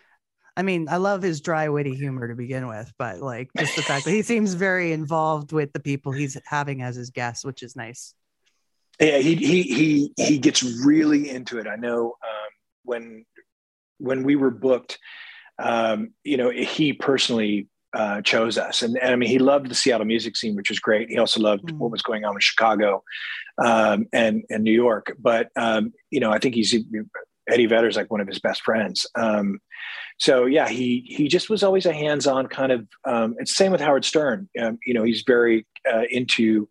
[0.59, 3.81] I mean, I love his dry, witty humor to begin with, but like just the
[3.81, 7.63] fact that he seems very involved with the people he's having as his guests, which
[7.63, 8.13] is nice.
[8.99, 11.67] Yeah, he he he he gets really into it.
[11.67, 12.49] I know um,
[12.83, 13.25] when
[13.99, 14.99] when we were booked,
[15.59, 18.81] um, you know, he personally uh, chose us.
[18.81, 21.09] And, and, I mean, he loved the Seattle music scene, which was great.
[21.09, 21.77] He also loved mm.
[21.77, 23.01] what was going on in Chicago
[23.63, 25.15] um, and and New York.
[25.17, 26.75] But um, you know, I think he's
[27.49, 29.05] Eddie Vedder's like one of his best friends.
[29.15, 29.59] Um,
[30.17, 32.87] so yeah, he he just was always a hands-on kind of.
[33.05, 34.49] Um, it's same with Howard Stern.
[34.59, 36.69] Um, you know, he's very uh, into.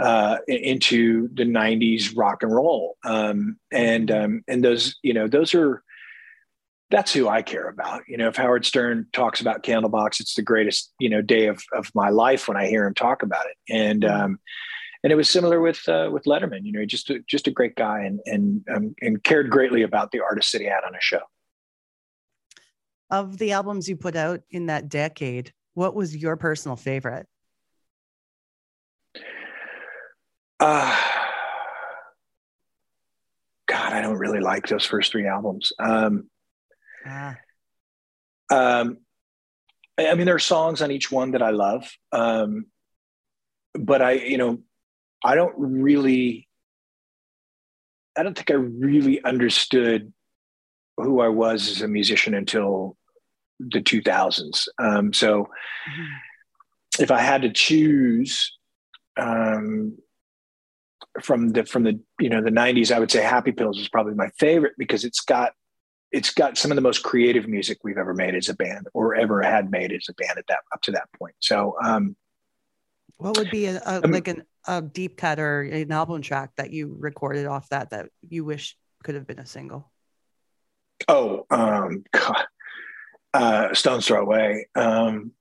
[0.00, 5.82] Uh, into the 90s rock and roll um, and and those you know those are
[6.90, 8.02] that's who I care about.
[8.08, 11.62] You know, if Howard Stern talks about Candlebox, it's the greatest, you know, day of,
[11.72, 13.56] of my life when I hear him talk about it.
[13.74, 14.40] And, um,
[15.02, 17.76] and it was similar with, uh, with Letterman, you know, just, a, just a great
[17.76, 21.00] guy and, and, um, and cared greatly about the artists that he had on a
[21.00, 21.20] show.
[23.10, 27.26] Of the albums you put out in that decade, what was your personal favorite?
[30.60, 30.96] Uh,
[33.66, 35.72] God, I don't really like those first three albums.
[35.78, 36.28] Um,
[37.06, 37.36] Ah.
[38.50, 38.98] Um,
[39.98, 42.66] I mean, there are songs on each one that I love, um,
[43.74, 44.58] but I, you know,
[45.24, 46.48] I don't really,
[48.16, 50.12] I don't think I really understood
[50.96, 52.96] who I was as a musician until
[53.60, 54.68] the 2000s.
[54.78, 57.02] Um, so, mm-hmm.
[57.02, 58.56] if I had to choose
[59.16, 59.98] um,
[61.22, 64.14] from the from the you know the 90s, I would say Happy Pills is probably
[64.14, 65.52] my favorite because it's got
[66.10, 69.14] it's got some of the most creative music we've ever made as a band or
[69.14, 71.34] ever had made as a band at that up to that point.
[71.40, 72.16] So, um,
[73.18, 76.72] what would be a, a like an, a deep cut or an album track that
[76.72, 79.90] you recorded off that that you wish could have been a single?
[81.06, 82.46] Oh, um, God.
[83.34, 84.68] Uh, Stones Throw Away.
[84.74, 85.32] Um,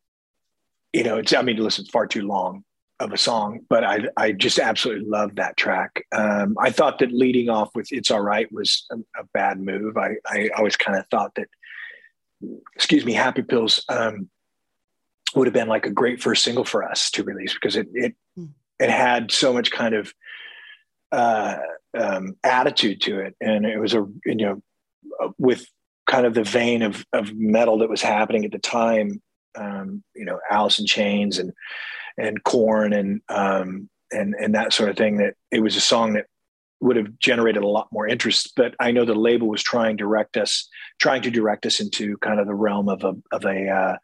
[0.94, 2.64] you know, it's I mean, listen, it's far too long
[3.00, 6.04] of a song, but I I just absolutely love that track.
[6.12, 9.98] Um, I thought that leading off with "It's All Right" was a, a bad move.
[9.98, 11.48] I I always kind of thought that,
[12.76, 14.30] excuse me, "Happy Pills" um,
[15.36, 18.16] would have been like a great first single for us to release because it it
[18.38, 18.50] mm.
[18.80, 20.14] it had so much kind of
[21.12, 21.58] uh,
[21.98, 24.62] um, attitude to it, and it was a you know
[25.38, 25.66] with
[26.06, 29.22] kind of the vein of of metal that was happening at the time.
[29.56, 31.52] Um, you know, Alice in Chains and
[32.18, 35.18] and Korn and um, and and that sort of thing.
[35.18, 36.26] That it was a song that
[36.80, 38.54] would have generated a lot more interest.
[38.56, 40.68] But I know the label was trying to direct us,
[41.00, 43.96] trying to direct us into kind of the realm of a of a uh,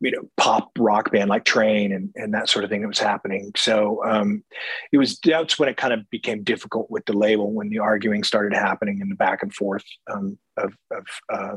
[0.00, 2.98] you know pop rock band like Train and and that sort of thing that was
[2.98, 3.52] happening.
[3.56, 4.44] So um,
[4.92, 8.24] it was that's when it kind of became difficult with the label when the arguing
[8.24, 11.56] started happening and the back and forth um, of of uh,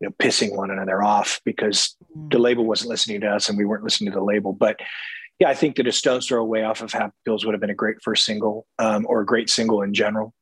[0.00, 2.30] you know pissing one another off because mm.
[2.30, 4.78] the label wasn't listening to us and we weren't listening to the label but
[5.38, 7.70] yeah i think that a stone's throw away off of happy pills would have been
[7.70, 10.34] a great first single um, or a great single in general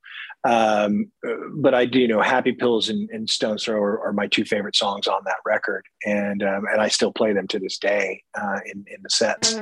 [0.45, 1.11] um,
[1.57, 4.45] but i do you know happy pills and, and stone's throw are, are, my two
[4.45, 5.85] favorite songs on that record.
[6.05, 9.55] And um, and i still play them to this day uh, in, in the sets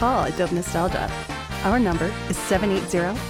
[0.00, 1.12] call at Dope Nostalgia.
[1.62, 3.20] Our number is 780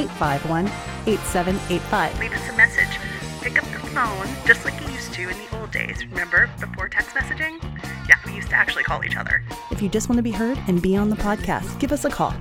[0.00, 0.66] 851
[1.06, 2.18] 8785.
[2.18, 2.98] Leave us a message.
[3.42, 6.06] Pick up the phone just like you used to in the old days.
[6.06, 7.62] Remember, before text messaging?
[8.08, 9.44] Yeah, we used to actually call each other.
[9.70, 12.10] If you just want to be heard and be on the podcast, give us a
[12.10, 12.34] call.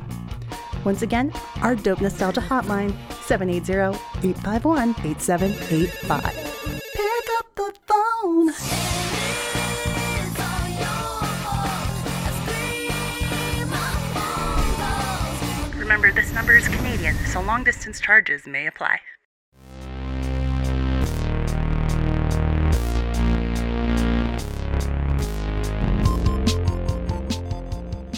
[0.85, 6.23] Once again, our Dope Nostalgia hotline, 780 851 8785.
[6.95, 8.92] Pick up the phone.
[16.33, 18.99] Number is Canadian, so long distance charges may apply.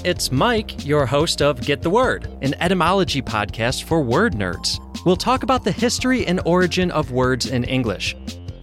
[0.06, 4.78] It's Mike, your host of Get the Word, an etymology podcast for word nerds.
[5.04, 8.16] We'll talk about the history and origin of words in English.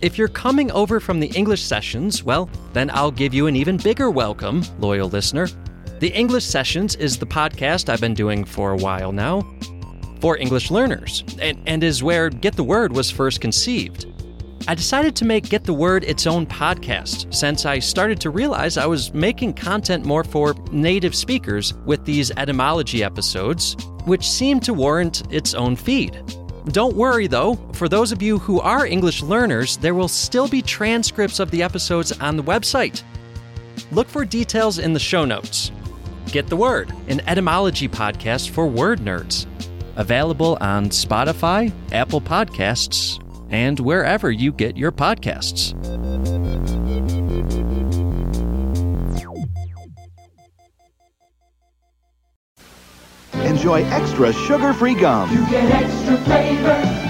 [0.03, 3.77] If you're coming over from the English sessions, well, then I'll give you an even
[3.77, 5.49] bigger welcome, loyal listener.
[6.03, 9.49] The English Sessions is the podcast I've been doing for a while now
[10.21, 14.07] for English learners, and, and is where Get the Word was first conceived.
[14.67, 18.77] I decided to make Get the Word its own podcast since I started to realize
[18.77, 24.75] I was making content more for native speakers with these etymology episodes, which seemed to
[24.75, 26.21] warrant its own feed.
[26.73, 30.63] Don't worry though, for those of you who are English learners, there will still be
[30.63, 33.05] transcripts of the episodes on the website.
[33.93, 35.71] Look for details in the show notes.
[36.33, 39.45] Get the Word, an etymology podcast for word nerds.
[39.97, 45.75] Available on Spotify, Apple Podcasts, and wherever you get your podcasts.
[53.45, 55.31] Enjoy extra sugar-free gum.
[55.31, 57.02] You get extra flavor,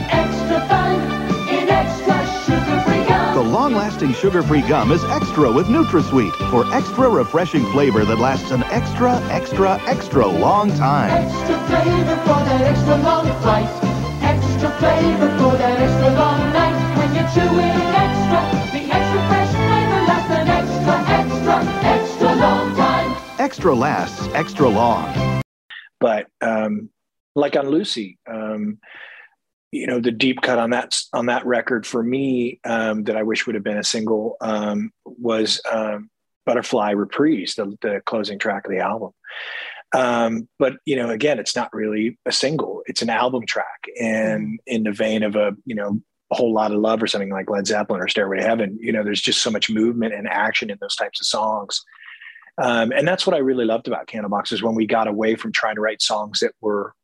[3.42, 8.62] The long-lasting sugar-free gum is extra with NutraSweet for extra refreshing flavor that lasts an
[8.70, 11.10] extra, extra, extra long time.
[11.10, 13.68] Extra flavor for that extra long flight.
[14.22, 16.96] Extra flavor for that extra long night.
[16.96, 23.40] When you're chewing extra, the extra fresh flavor lasts an extra, extra, extra long time.
[23.40, 25.42] Extra lasts extra long.
[25.98, 26.90] but um,
[27.34, 28.78] like on Lucy, um,
[29.72, 33.22] you know, the deep cut on that on that record for me um, that I
[33.22, 36.10] wish would have been a single um, was um,
[36.44, 39.12] "Butterfly Reprise," the, the closing track of the album.
[39.94, 44.60] Um, but you know, again, it's not really a single; it's an album track, and
[44.66, 47.50] in the vein of a you know a whole lot of love or something like
[47.50, 50.70] Led Zeppelin or Stairway to Heaven, you know, there's just so much movement and action
[50.70, 51.82] in those types of songs.
[52.56, 55.52] Um, and that's what I really loved about Candlebox is when we got away from
[55.52, 56.94] trying to write songs that were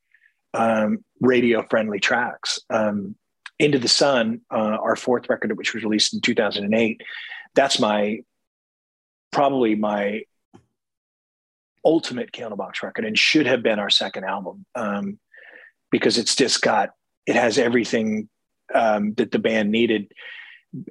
[0.54, 2.58] um, radio friendly tracks.
[2.70, 3.16] Um,
[3.58, 7.00] Into the Sun, uh, our fourth record, which was released in 2008,
[7.54, 8.20] that's my
[9.30, 10.22] probably my
[11.84, 15.18] ultimate Candlebox record and should have been our second album um,
[15.90, 16.90] because it's just got
[17.26, 18.28] it has everything
[18.74, 20.12] um, that the band needed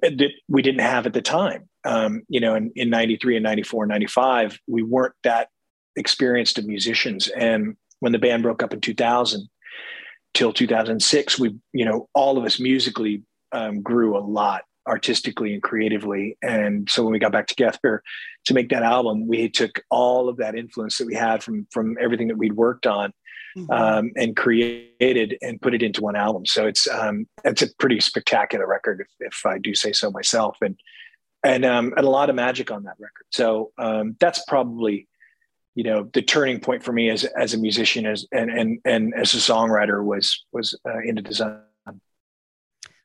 [0.01, 1.69] that we didn't have at the time.
[1.83, 5.49] Um, you know, in, in 93 and 94 and 95, we weren't that
[5.95, 7.27] experienced of musicians.
[7.27, 9.47] And when the band broke up in 2000
[10.37, 13.23] till 2006, we, you know, all of us musically
[13.53, 16.37] um, grew a lot artistically and creatively.
[16.43, 18.03] And so when we got back together
[18.45, 21.97] to make that album, we took all of that influence that we had from, from
[21.99, 23.11] everything that we'd worked on
[23.57, 23.71] Mm-hmm.
[23.71, 26.45] um, and created and put it into one album.
[26.45, 30.57] So it's um, it's a pretty spectacular record, if, if I do say so myself,
[30.61, 30.77] and
[31.43, 33.25] and um, and a lot of magic on that record.
[33.31, 35.07] So um, that's probably
[35.77, 39.13] you know the turning point for me as as a musician as and and and
[39.13, 41.61] as a songwriter was was uh, Into the Sun.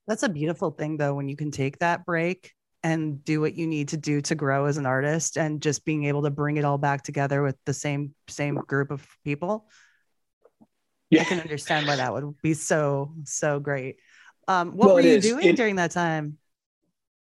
[0.09, 2.51] That's a beautiful thing, though, when you can take that break
[2.83, 6.05] and do what you need to do to grow as an artist, and just being
[6.05, 9.69] able to bring it all back together with the same same group of people.
[11.11, 11.21] yeah.
[11.21, 13.97] I can understand why that would be so so great.
[14.49, 15.25] Um, what Well, were you is.
[15.25, 16.39] doing It- during that time?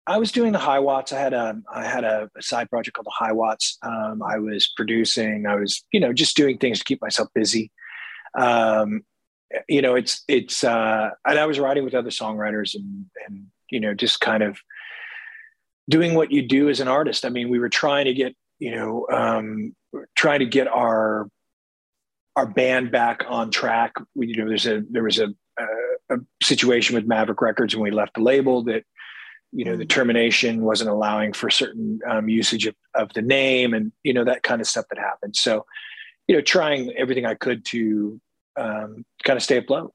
[0.06, 1.12] I was doing the Hiwatts.
[1.12, 3.76] I had a I had a, a side project called the Hiwatts.
[3.82, 5.46] Um, I was producing.
[5.46, 7.70] I was you know just doing things to keep myself busy.
[8.38, 9.02] Um,
[9.68, 13.80] you know, it's it's uh, and I was writing with other songwriters and and you
[13.80, 14.58] know just kind of
[15.88, 17.24] doing what you do as an artist.
[17.24, 19.74] I mean, we were trying to get you know um,
[20.16, 21.28] trying to get our
[22.34, 23.92] our band back on track.
[24.14, 25.28] We, you know, there's a there was a,
[25.58, 28.84] a, a situation with Maverick Records when we left the label that
[29.52, 33.92] you know the termination wasn't allowing for certain um, usage of, of the name and
[34.02, 35.36] you know that kind of stuff that happened.
[35.36, 35.64] So
[36.28, 38.20] you know, trying everything I could to
[38.56, 39.92] um, kind of stay afloat.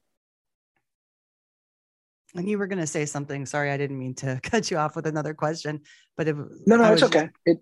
[2.34, 3.46] And you were going to say something.
[3.46, 5.80] Sorry, I didn't mean to cut you off with another question,
[6.16, 6.36] but it,
[6.66, 7.30] No, no, I it's was- okay.
[7.46, 7.58] It,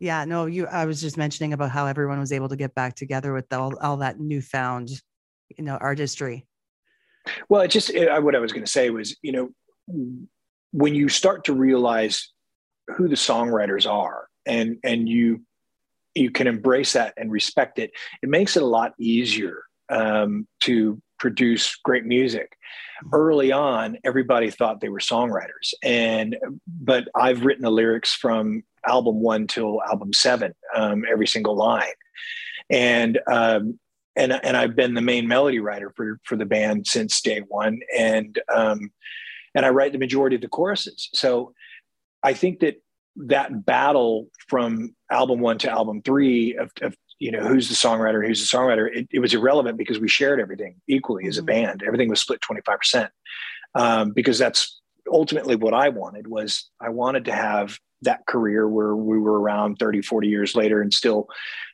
[0.00, 0.66] Yeah, no, you.
[0.66, 3.76] I was just mentioning about how everyone was able to get back together with all,
[3.78, 4.90] all that newfound,
[5.56, 6.46] you know, artistry.
[7.48, 9.50] Well, it just it, I- what I was going to say was, you know,
[10.72, 12.30] when you start to realize
[12.96, 15.42] who the songwriters are, and and you
[16.14, 17.92] you can embrace that and respect it,
[18.22, 22.56] it makes it a lot easier um, to produce great music.
[23.12, 29.20] Early on, everybody thought they were songwriters, and but I've written the lyrics from album
[29.20, 31.88] one till album seven, um, every single line,
[32.68, 33.78] and um,
[34.16, 37.80] and and I've been the main melody writer for for the band since day one,
[37.96, 38.90] and um,
[39.54, 41.08] and I write the majority of the choruses.
[41.14, 41.54] So
[42.22, 42.82] I think that
[43.16, 48.26] that battle from album one to album three of, of you know who's the songwriter,
[48.26, 51.46] who's the songwriter, it, it was irrelevant because we shared everything equally as a Mhm.
[51.46, 51.82] band.
[51.82, 53.10] Everything was split twenty five percent
[53.74, 54.80] um, because that's
[55.10, 59.76] ultimately what I wanted was I wanted to have that career where we were around
[59.76, 61.28] 30, 40 years later and still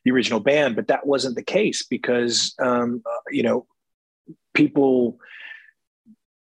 [0.04, 3.66] the original band, but that wasn't the case because, um, uh, you know,
[4.52, 5.20] people,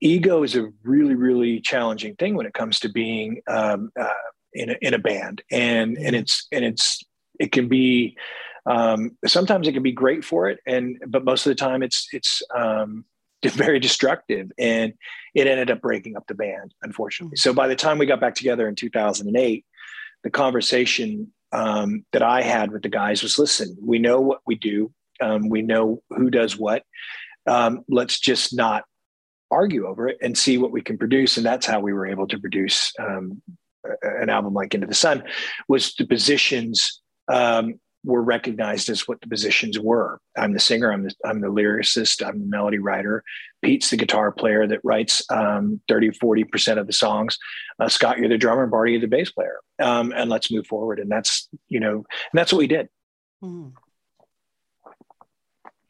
[0.04, 4.10] ego is a really, really challenging thing when it comes to being um, uh,
[4.54, 5.42] in, a, in a band.
[5.50, 7.02] And, and it's, and it's,
[7.40, 8.18] it can be,
[8.66, 10.60] um, sometimes it can be great for it.
[10.68, 13.06] And, but most of the time it's, it's, um,
[13.46, 14.52] very destructive.
[14.58, 14.94] And
[15.34, 17.38] it ended up breaking up the band unfortunately.
[17.38, 19.66] So by the time we got back together in 2008
[20.24, 24.56] the conversation um, that i had with the guys was listen we know what we
[24.56, 24.92] do.
[25.22, 26.84] Um, we know who does what.
[27.46, 28.86] Um, let's just not
[29.54, 32.28] argue over it and see what we can produce and that's how we were able
[32.28, 33.42] to produce um,
[34.02, 35.24] an album like into the sun
[35.68, 37.02] was the positions
[37.32, 40.20] um, were recognized as what the positions were.
[40.38, 43.24] I'm the singer, I'm the, I'm the lyricist, I'm the melody writer.
[43.62, 47.38] Pete's the guitar player that writes um, 30, 40% of the songs.
[47.80, 49.60] Uh, Scott, you're the drummer, Bardi, you're the bass player.
[49.82, 51.00] Um, and let's move forward.
[51.00, 52.90] And that's, you know, and that's what we did.
[53.42, 53.70] Hmm.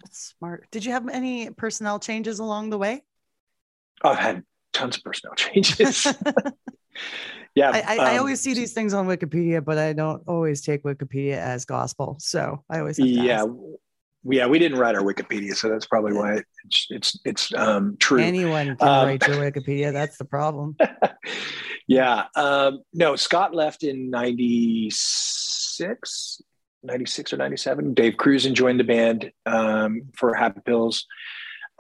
[0.04, 0.68] That's smart.
[0.70, 3.04] Did you have any personnel changes along the way?
[4.02, 6.06] I've had tons of personnel changes.
[7.56, 7.72] yeah.
[7.72, 10.84] I, I, I um, always see these things on Wikipedia, but I don't always take
[10.84, 12.18] Wikipedia as gospel.
[12.20, 13.44] So I always yeah.
[13.44, 13.50] ask.
[14.26, 18.22] Yeah, we didn't write our Wikipedia, so that's probably why it's it's it's um, true.
[18.22, 19.92] Anyone can Um, write your Wikipedia.
[19.92, 20.78] That's the problem.
[21.88, 22.28] yeah.
[22.38, 26.42] Um, no, Scott left in 96,
[26.84, 27.94] 96 or 97.
[27.94, 31.06] Dave Krusen joined the band um, for Happy Pills.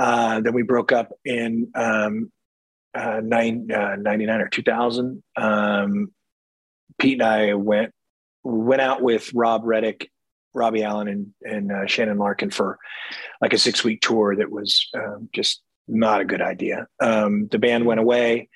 [0.04, 2.30] Uh, then we broke up in um,
[2.93, 5.24] uh, nine, uh, 99 or 2000.
[5.38, 6.12] Um,
[6.99, 7.93] Pete and I went
[8.43, 10.12] went out with Rob Reddick,
[10.54, 12.78] Robbie Allen, and, and uh, Shannon Larkin for
[13.41, 16.86] like a six week tour that was um, just not a good idea.
[16.99, 18.49] Um, the band went away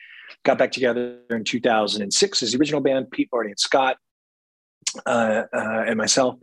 [0.43, 3.97] got back together in 2006 as the original band pete bardi and scott
[5.05, 6.37] uh, uh, and myself.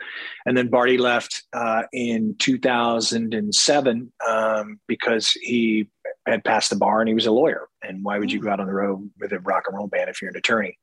[0.46, 5.88] And then bardi left uh, in 2007 um, because he
[6.26, 7.68] had passed the bar and he was a lawyer.
[7.82, 10.08] And why would you go out on the road with a rock and roll band
[10.10, 10.78] if you're an attorney?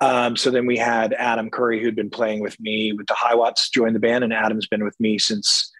[0.00, 3.70] Um, so then we had adam kury who'd been playing with me with the Hiwatts
[3.70, 5.70] join the band and adam's been with me since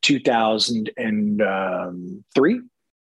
[0.00, 2.60] 2003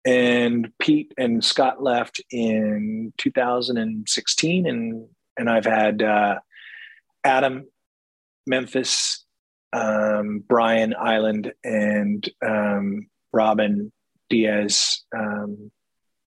[0.05, 5.07] and Pete and Scott left in 2016, and
[5.39, 6.39] and I've had uh,
[7.25, 7.67] Adam,
[8.47, 9.25] Memphis,
[9.73, 13.93] um, Brian Island, and um, Robin
[14.31, 15.71] Diaz, um,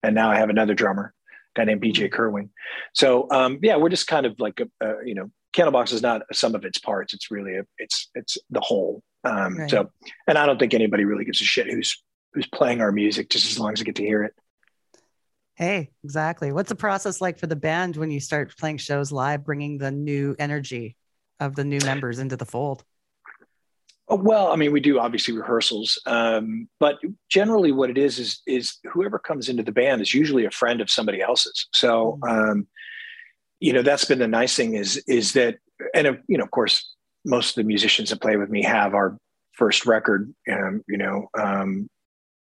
[0.02, 1.14] and now I have another drummer,
[1.56, 2.50] a guy named BJ Kerwin.
[2.94, 6.22] So um, yeah, we're just kind of like a, a you know, Candlebox is not
[6.32, 7.12] some of its parts.
[7.12, 9.02] It's really a, it's it's the whole.
[9.24, 9.70] Um, Right.
[9.70, 9.90] So,
[10.26, 13.50] and I don't think anybody really gives a shit who's who's playing our music, just
[13.50, 14.34] as long as I get to hear it.
[15.60, 16.52] Hey, exactly.
[16.52, 19.90] What's the process like for the band when you start playing shows live, bringing the
[19.90, 20.96] new energy
[21.38, 22.82] of the new members into the fold?
[24.08, 26.96] Oh, Well, I mean, we do obviously rehearsals, um, but
[27.28, 30.80] generally, what it is is is whoever comes into the band is usually a friend
[30.80, 31.68] of somebody else's.
[31.74, 32.66] So, um,
[33.60, 35.58] you know, that's been the nice thing is is that,
[35.94, 36.96] and uh, you know, of course,
[37.26, 39.18] most of the musicians that play with me have our
[39.52, 41.86] first record, um, you know, um,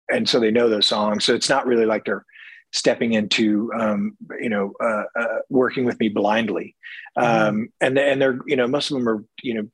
[0.09, 1.24] and so they know those songs.
[1.24, 2.24] So it's not really like they're
[2.73, 6.75] stepping into, um, you know, uh, uh, working with me blindly,
[7.16, 9.68] um, and and they're you know most of them are you know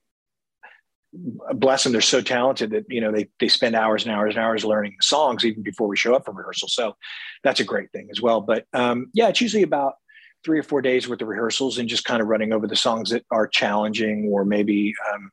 [1.12, 4.44] bless them, they're so talented that you know they they spend hours and hours and
[4.44, 6.68] hours learning the songs even before we show up for rehearsal.
[6.68, 6.96] So
[7.42, 8.40] that's a great thing as well.
[8.40, 9.94] But um, yeah, it's usually about
[10.44, 13.10] three or four days worth of rehearsals and just kind of running over the songs
[13.10, 15.30] that are challenging or maybe um,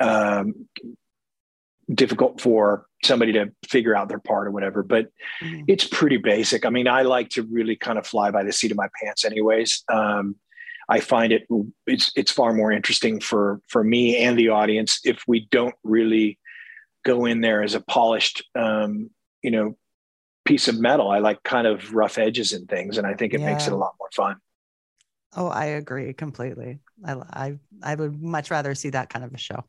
[0.00, 0.68] um,
[1.92, 4.82] difficult for somebody to figure out their part or whatever.
[4.82, 5.08] But
[5.40, 5.66] Mhm.
[5.66, 6.66] it's pretty basic.
[6.66, 9.24] I mean, I like to really kind of fly by the seat of my pants,
[9.24, 9.84] anyways.
[9.92, 10.36] Um,
[10.88, 11.44] I find it
[11.86, 16.38] it's it's far more interesting for for me and the audience if we don't really
[17.04, 19.10] go in there as a polished, um,
[19.42, 19.76] you know,
[20.44, 21.10] piece of metal.
[21.10, 23.76] I like kind of rough edges and things, and I think it makes it a
[23.76, 24.36] lot more fun.
[25.34, 26.80] Oh, I agree completely.
[27.04, 29.64] I, I, I would much rather see that kind of a show.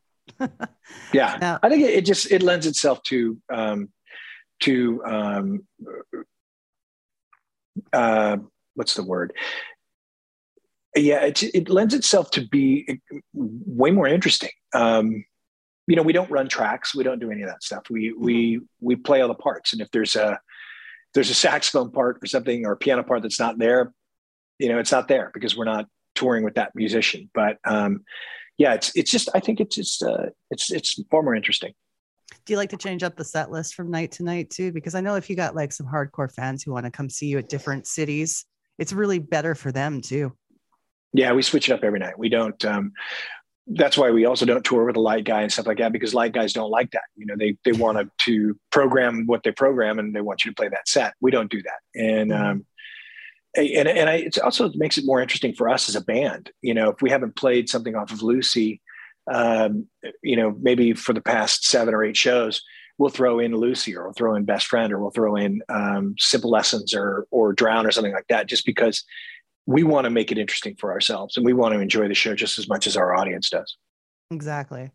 [1.12, 3.88] Yeah, Now- I think it, it just it lends itself to um,
[4.60, 5.66] to um,
[7.92, 8.36] uh,
[8.74, 9.32] what's the word?
[10.96, 13.00] Yeah, it, it lends itself to be
[13.32, 14.50] way more interesting.
[14.74, 15.24] Um,
[15.86, 17.84] you know, we don't run tracks, we don't do any of that stuff.
[17.90, 20.38] We we we play all the parts, and if there's a
[21.14, 23.92] there's a saxophone part or something or a piano part that's not there,
[24.58, 27.30] you know, it's not there because we're not touring with that musician.
[27.34, 28.04] But um,
[28.58, 31.72] yeah, it's it's just I think it's it's uh, it's it's far more interesting.
[32.46, 34.72] Do you like to change up the set list from night to night too?
[34.72, 37.26] Because I know if you got like some hardcore fans who want to come see
[37.26, 38.44] you at different cities,
[38.78, 40.32] it's really better for them too.
[41.12, 42.18] Yeah, we switch it up every night.
[42.18, 42.62] We don't.
[42.64, 42.92] Um,
[43.66, 46.12] that's why we also don't tour with a light guy and stuff like that because
[46.12, 47.04] light guys don't like that.
[47.16, 50.54] You know, they they want to, program what they program and they want you to
[50.54, 51.14] play that set.
[51.20, 52.00] We don't do that.
[52.00, 52.40] And Mhm.
[52.50, 52.66] um,
[53.56, 56.50] and and I, it also makes it more interesting for us as a band.
[56.62, 58.80] You know, if we haven't played something off of Lucy,
[59.32, 59.86] um,
[60.22, 62.62] you know, maybe for the past seven or eight shows,
[62.98, 66.14] we'll throw in Lucy or we'll throw in Best Friend or we'll throw in um,
[66.18, 69.04] Simple Lessons or or Drown or something like that, just because
[69.66, 72.34] we want to make it interesting for ourselves and we want to enjoy the show
[72.34, 73.76] just as much as our audience does.
[74.30, 74.90] Exactly.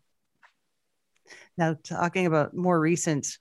[1.56, 3.36] Now, talking about more recent,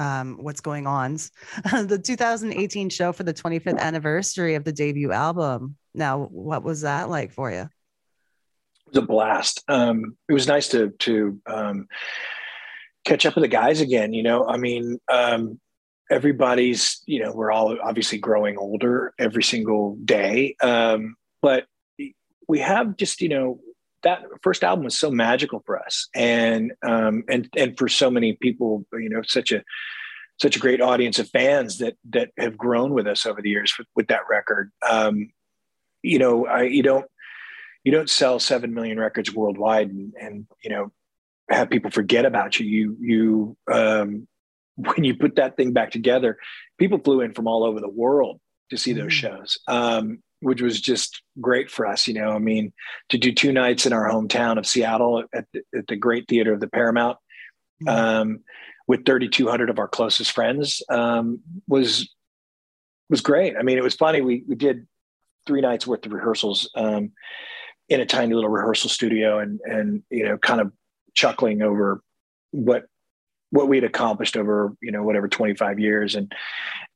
[0.00, 1.14] um, what's going on,
[1.64, 5.76] the 2018 show for the 25th anniversary of the debut album.
[5.94, 7.68] Now, what was that like for you?
[8.86, 9.62] It was a blast.
[9.68, 11.86] Um, it was nice to to um,
[13.04, 14.12] catch up with the guys again.
[14.12, 15.60] You know, I mean, um,
[16.10, 21.66] everybody's you know we're all obviously growing older every single day, um, but
[22.48, 23.60] we have just you know
[24.02, 28.34] that first album was so magical for us, and um, and and for so many
[28.34, 29.62] people, you know, such a
[30.40, 33.74] such a great audience of fans that that have grown with us over the years
[33.78, 34.70] with, with that record.
[34.88, 35.30] Um,
[36.02, 37.06] you know, I you don't
[37.84, 40.92] you don't sell seven million records worldwide and, and you know
[41.48, 42.66] have people forget about you.
[42.66, 44.28] You you um,
[44.76, 46.38] when you put that thing back together,
[46.78, 48.40] people flew in from all over the world
[48.70, 52.06] to see those shows, um, which was just great for us.
[52.06, 52.72] You know, I mean,
[53.10, 56.52] to do two nights in our hometown of Seattle at the, at the great theater
[56.52, 57.18] of the Paramount
[57.86, 58.40] um,
[58.86, 62.12] with 3,200 of our closest friends um, was
[63.08, 63.56] was great.
[63.58, 64.20] I mean, it was funny.
[64.20, 64.86] We we did
[65.46, 67.12] three nights worth of rehearsals um,
[67.88, 70.72] in a tiny little rehearsal studio, and and you know, kind of
[71.14, 72.02] chuckling over
[72.52, 72.86] what
[73.50, 76.32] what we had accomplished over you know whatever 25 years, and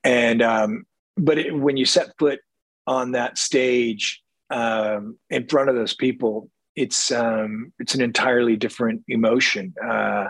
[0.05, 0.85] and um,
[1.17, 2.41] but it, when you set foot
[2.87, 9.03] on that stage um, in front of those people, it's um, it's an entirely different
[9.09, 9.75] emotion.
[9.83, 10.29] Uh,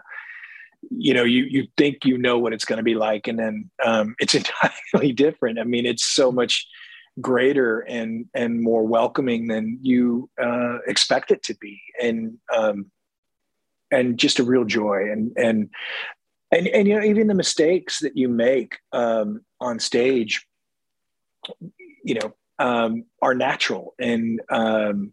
[0.91, 3.71] you know, you you think you know what it's going to be like, and then
[3.85, 5.59] um, it's entirely different.
[5.59, 6.67] I mean, it's so much
[7.21, 12.91] greater and and more welcoming than you uh, expect it to be, and um,
[13.91, 15.11] and just a real joy.
[15.11, 15.71] And and
[16.53, 20.47] and and you know, even the mistakes that you make um, on stage,
[22.05, 25.13] you know, um, are natural and um,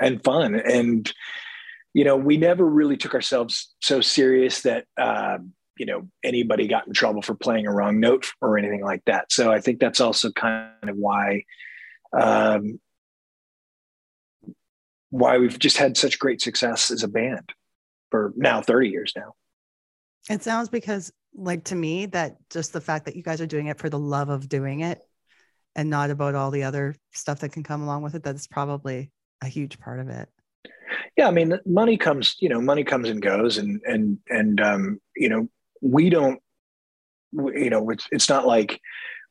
[0.00, 0.54] and fun.
[0.54, 1.10] And
[1.94, 6.86] you know, we never really took ourselves so serious that um, you know anybody got
[6.86, 9.32] in trouble for playing a wrong note or anything like that.
[9.32, 11.44] So I think that's also kind of why
[12.12, 12.80] um,
[15.10, 17.52] why we've just had such great success as a band
[18.10, 19.34] for now 30 years now.
[20.28, 23.68] It sounds because, like, to me, that just the fact that you guys are doing
[23.68, 25.00] it for the love of doing it
[25.76, 29.10] and not about all the other stuff that can come along with it, that's probably
[29.42, 30.28] a huge part of it.
[31.16, 35.00] Yeah, I mean, money comes, you know, money comes and goes, and and and um,
[35.14, 35.48] you know,
[35.80, 36.40] we don't,
[37.32, 38.80] you know, it's it's not like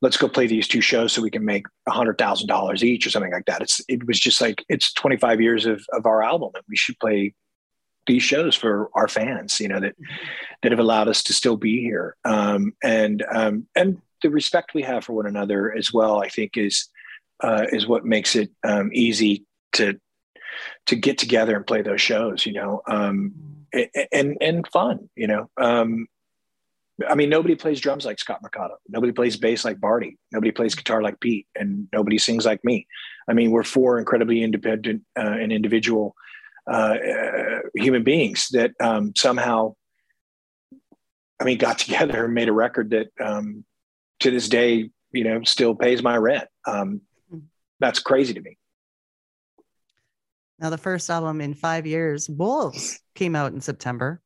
[0.02, 3.08] let's go play these two shows so we can make a hundred thousand dollars each
[3.08, 3.62] or something like that.
[3.62, 6.78] It's it was just like it's twenty five years of of our album, and we
[6.78, 7.34] should play
[8.08, 9.96] these shows for our fans, you know, that
[10.62, 14.82] that have allowed us to still be here, um, and um, and the respect we
[14.82, 16.20] have for one another as well.
[16.20, 16.90] I think is
[17.42, 20.00] uh, is what makes it um, easy to
[20.88, 23.34] to get together and play those shows, you know, um,
[24.12, 25.50] and and fun, you know.
[25.58, 26.08] Um,
[27.08, 28.78] I mean, nobody plays drums like Scott Mercado.
[28.90, 30.18] Nobody plays bass like Bardi.
[30.32, 32.88] Nobody plays guitar like Pete, and nobody sings like me.
[33.28, 36.16] I mean, we're four incredibly independent uh, and individual
[36.68, 39.76] uh, uh, human beings that um, somehow
[41.40, 43.66] I mean, got together and made a record that um,
[44.20, 46.48] to this day, you know, still pays my rent.
[46.68, 47.02] Um,
[47.80, 48.58] that's crazy to me.
[50.60, 54.22] Now, the first album in five years, Wolves, came out in September.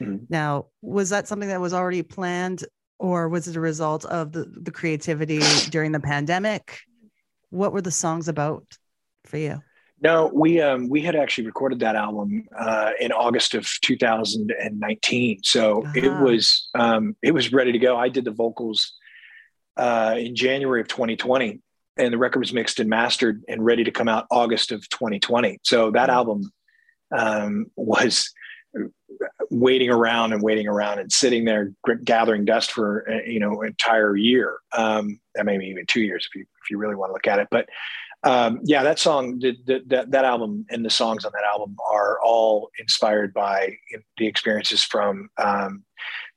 [0.00, 0.26] Mhm.
[0.30, 2.64] Now, was that something that was already planned,
[2.98, 6.78] or was it a result of the, the creativity during the pandemic?
[7.50, 8.64] What were the songs about
[9.26, 9.62] for you?
[10.02, 15.84] No, we um, we had actually recorded that album uh, in August of 2019, so
[15.94, 16.22] it Ah.
[16.22, 17.98] was um, it was ready to go.
[17.98, 18.94] I did the vocals
[19.80, 21.60] uh, in January of 2020,
[21.96, 25.58] and the record was mixed and mastered and ready to come out August of 2020.
[25.62, 26.52] So that album
[27.16, 28.30] um, was
[29.50, 31.72] waiting around and waiting around and sitting there
[32.04, 36.28] gathering dust for uh, you know an entire year um may be even two years
[36.30, 37.68] if you if you really want to look at it but
[38.22, 41.74] um yeah that song the, the, that that album and the songs on that album
[41.92, 43.74] are all inspired by
[44.18, 45.82] the experiences from um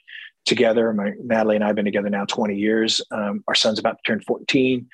[0.46, 0.92] together.
[0.94, 3.02] My Natalie and I have been together now 20 years.
[3.12, 4.88] Um, our son's about to turn 14.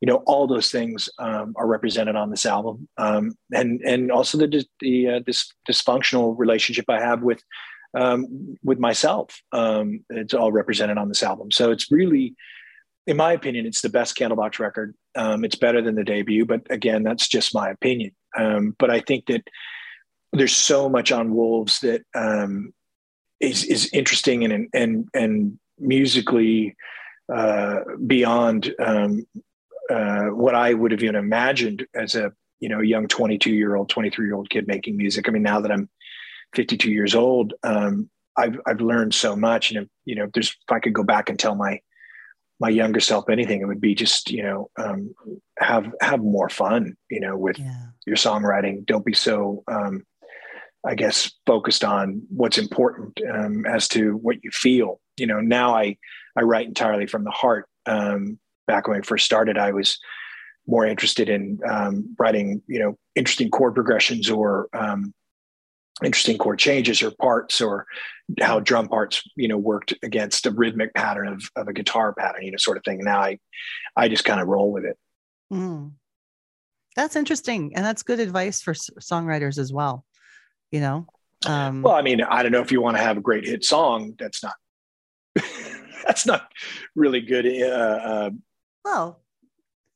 [0.00, 4.38] You know, all those things um, are represented on this album, um, and and also
[4.38, 7.42] the the uh, this dysfunctional relationship I have with
[7.96, 9.40] um, with myself.
[9.52, 11.50] Um, it's all represented on this album.
[11.52, 12.34] So it's really,
[13.06, 14.94] in my opinion, it's the best Candlebox record.
[15.16, 18.12] Um, it's better than the debut, but again, that's just my opinion.
[18.36, 19.48] Um, but I think that
[20.32, 22.02] there's so much on Wolves that
[23.40, 26.76] is is interesting and and and musically
[27.32, 29.26] uh, beyond um,
[29.90, 33.88] uh, what I would have even imagined as a you know young 22 year old,
[33.88, 35.28] 23 year old kid making music.
[35.28, 35.88] I mean, now that I'm
[36.54, 39.70] 52 years old, um, I've I've learned so much.
[39.70, 41.80] And if, you know, if there's if I could go back and tell my
[42.60, 45.14] my younger self anything, it would be just you know um,
[45.58, 46.96] have have more fun.
[47.10, 47.88] You know, with Yeah.
[48.06, 48.86] your songwriting.
[48.86, 50.04] Don't be so um,
[50.86, 55.00] I guess focused on what's important um, as to what you feel.
[55.16, 55.96] You know, now I
[56.36, 57.68] I write entirely from the heart.
[57.86, 59.98] Um, back when I first started, I was
[60.66, 65.12] more interested in um, writing, you know, interesting chord progressions or um,
[66.02, 67.86] interesting chord changes or parts or
[68.40, 72.42] how drum parts, you know, worked against a rhythmic pattern of, of a guitar pattern,
[72.42, 73.00] you know, sort of thing.
[73.02, 73.38] Now I,
[73.94, 74.96] I just kind of roll with it.
[75.52, 75.92] Mm.
[76.96, 80.04] That's interesting, and that's good advice for s- songwriters as well.
[80.70, 81.06] You know,
[81.46, 83.64] um, Well, I mean, I don't know if you want to have a great hit
[83.64, 84.14] song.
[84.18, 84.54] That's not,
[86.06, 86.48] that's not
[86.94, 87.46] really good.
[87.46, 88.30] Uh, uh,
[88.84, 89.22] well,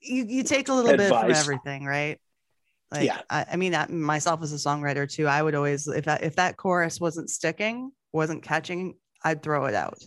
[0.01, 2.18] you you take a little bit from everything, right?
[2.91, 3.20] Like, Yeah.
[3.28, 6.36] I, I mean, I, myself as a songwriter too, I would always if that if
[6.36, 9.99] that chorus wasn't sticking, wasn't catching, I'd throw it out.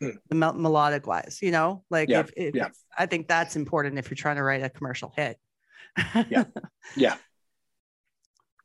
[0.00, 0.10] Hmm.
[0.28, 2.68] The mel- melodic wise, you know, like Yeah, if, if yeah.
[2.96, 5.38] I think that's important if you're trying to write a commercial hit.
[6.28, 6.44] Yeah,
[6.96, 7.16] yeah.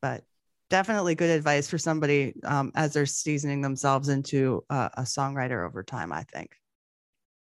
[0.00, 0.22] but
[0.70, 5.82] definitely good advice for somebody um, as they're seasoning themselves into uh, a songwriter over
[5.82, 6.12] time.
[6.12, 6.50] I think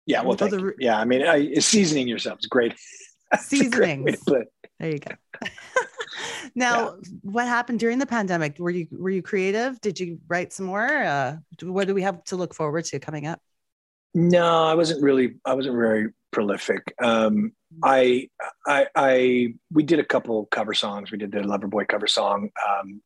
[0.05, 0.21] Yeah.
[0.23, 0.73] Well, thank you.
[0.79, 0.99] yeah.
[0.99, 2.73] I mean, I, seasoning yourself is great.
[3.31, 4.23] That's a great way to Seasonings.
[4.25, 4.47] put it.
[4.79, 5.11] there you go.
[6.55, 8.59] now, what happened during the pandemic?
[8.59, 9.81] Were you were you creative?
[9.81, 10.85] Did you write some more?
[10.87, 13.39] Uh, what do we have to look forward to coming up?
[14.13, 15.35] No, I wasn't really.
[15.45, 16.93] I wasn't very prolific.
[17.01, 18.29] Um, I,
[18.67, 21.11] I, I, we did a couple cover songs.
[21.11, 23.01] We did the Loverboy cover song, um,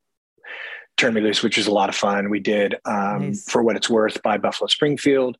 [0.98, 2.28] "Turn Me Loose," which was a lot of fun.
[2.28, 3.50] We did um, Nice.
[3.50, 5.38] "For What It's Worth" by Buffalo Springfield,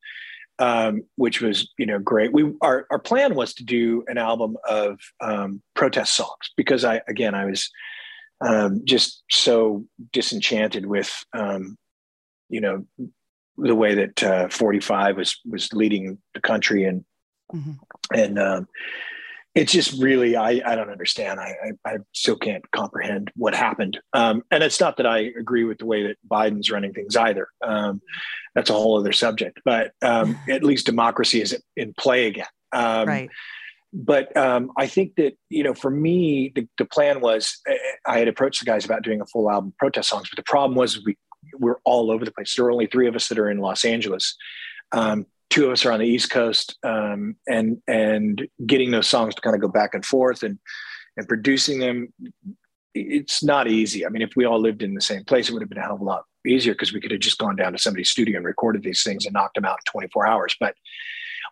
[0.59, 2.33] um, which was you know great.
[2.33, 7.01] We our our plan was to do an album of um, protest songs because I
[7.09, 7.71] again I was
[8.41, 11.77] um, just so disenchanted with um,
[12.49, 12.87] you know
[13.57, 17.05] the way that uh, 45 was was leading the country and
[17.53, 17.79] Mhm.
[18.15, 18.69] and um,
[19.59, 21.55] it's just really I, I don't understand I,
[21.85, 25.79] I I still can't comprehend what happened um, and it's not that I agree with
[25.79, 28.01] the way that Biden's running things either um,
[28.55, 33.09] that's a whole other subject but um, at least democracy is in play again um,
[33.09, 33.31] right.
[33.93, 37.75] but um, I think that you know, for me, the, the plan was uh,
[38.07, 40.49] I had approached the guys about doing a full album of protest songs, but the
[40.49, 41.17] problem was we
[41.55, 42.55] we're all over the place.
[42.55, 44.37] There are only three of us that are in Los Angeles.
[44.93, 49.35] Um, two of us are on the East Coast, um, and and getting those songs
[49.35, 50.59] to kind of go back and forth and
[51.17, 52.13] and producing them.
[52.95, 54.05] It's not easy.
[54.05, 55.83] I mean, if we all lived in the same place, it would have been a
[55.83, 58.39] hell of a lot easier because we could have just gone down to somebody's studio
[58.39, 60.57] and recorded these things and knocked them out in 24 hours.
[60.59, 60.75] But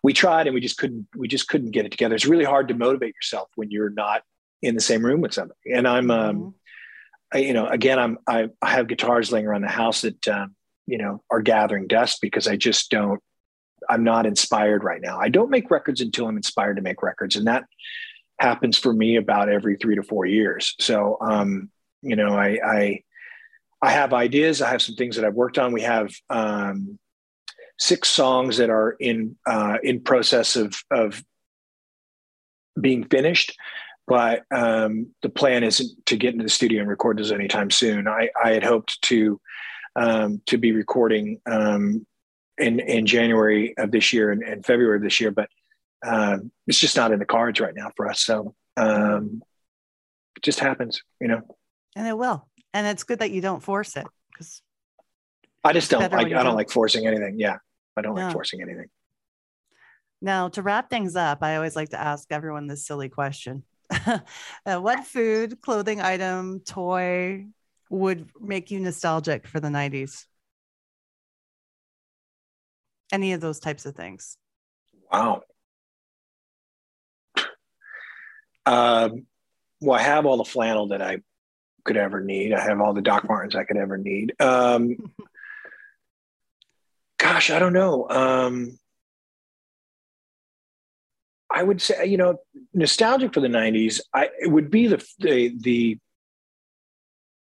[0.03, 1.07] we tried and we just couldn't.
[1.15, 2.15] We just couldn't get it together.
[2.15, 4.23] It's really hard to motivate yourself when you're not
[4.61, 5.59] in the same room with somebody.
[5.73, 6.49] And I'm, um, mm-hmm.
[7.33, 10.55] I, you know, again, I'm I, I have guitars laying around the house that um,
[10.85, 13.21] you know are gathering dust because I just don't
[13.89, 15.19] I'm not inspired right now.
[15.19, 17.65] I don't make records until I'm inspired to make records, and that
[18.39, 20.75] happens for me about every three to four years.
[20.79, 21.69] So, um,
[22.01, 23.03] you know, I, I,
[23.81, 24.61] I have ideas.
[24.61, 25.71] I have some things that I've worked on.
[25.71, 26.99] We have um,
[27.79, 31.23] six songs that are in uh, in process of of
[32.79, 33.55] being finished,
[34.07, 38.07] but um, the plan isn't to get into the studio and record those anytime soon.
[38.07, 39.39] I, I had hoped to
[39.95, 42.05] um, to be recording um,
[42.57, 45.49] in in January of this year and, and February of this year, but
[46.05, 48.21] um, it's just not in the cards right now for us.
[48.21, 49.41] So um,
[50.35, 51.41] it just happens, you know.
[51.95, 54.61] And it will, and it's good that you don't force it because
[55.63, 56.13] I just don't like.
[56.13, 57.35] I don't, don't like forcing anything.
[57.39, 57.57] Yeah,
[57.95, 58.23] I don't no.
[58.23, 58.87] like forcing anything.
[60.21, 64.19] Now, to wrap things up, I always like to ask everyone this silly question: uh,
[64.79, 67.47] What food, clothing item, toy
[67.89, 70.25] would make you nostalgic for the '90s?
[73.11, 74.37] Any of those types of things.
[75.11, 75.43] Wow.
[78.65, 79.25] Um,
[79.79, 81.19] well i have all the flannel that i
[81.85, 82.51] could ever need.
[82.51, 84.33] I have all the doc martens i could ever need.
[84.41, 84.97] Um,
[87.17, 88.09] gosh i don't know.
[88.09, 88.77] Um,
[91.49, 92.39] i would say you know
[92.73, 95.97] nostalgic for the 90s i it would be the the, the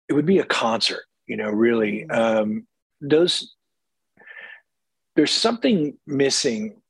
[0.08, 2.06] it would be a concert you know really.
[2.08, 2.16] Mm.
[2.16, 2.66] um,
[3.00, 3.56] those
[5.18, 6.80] there's something missing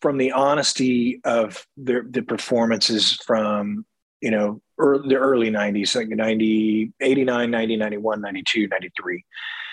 [0.00, 3.84] from the honesty of the, the performances from
[4.22, 9.24] you know early, the early 90s like 90 89 90 91 92 93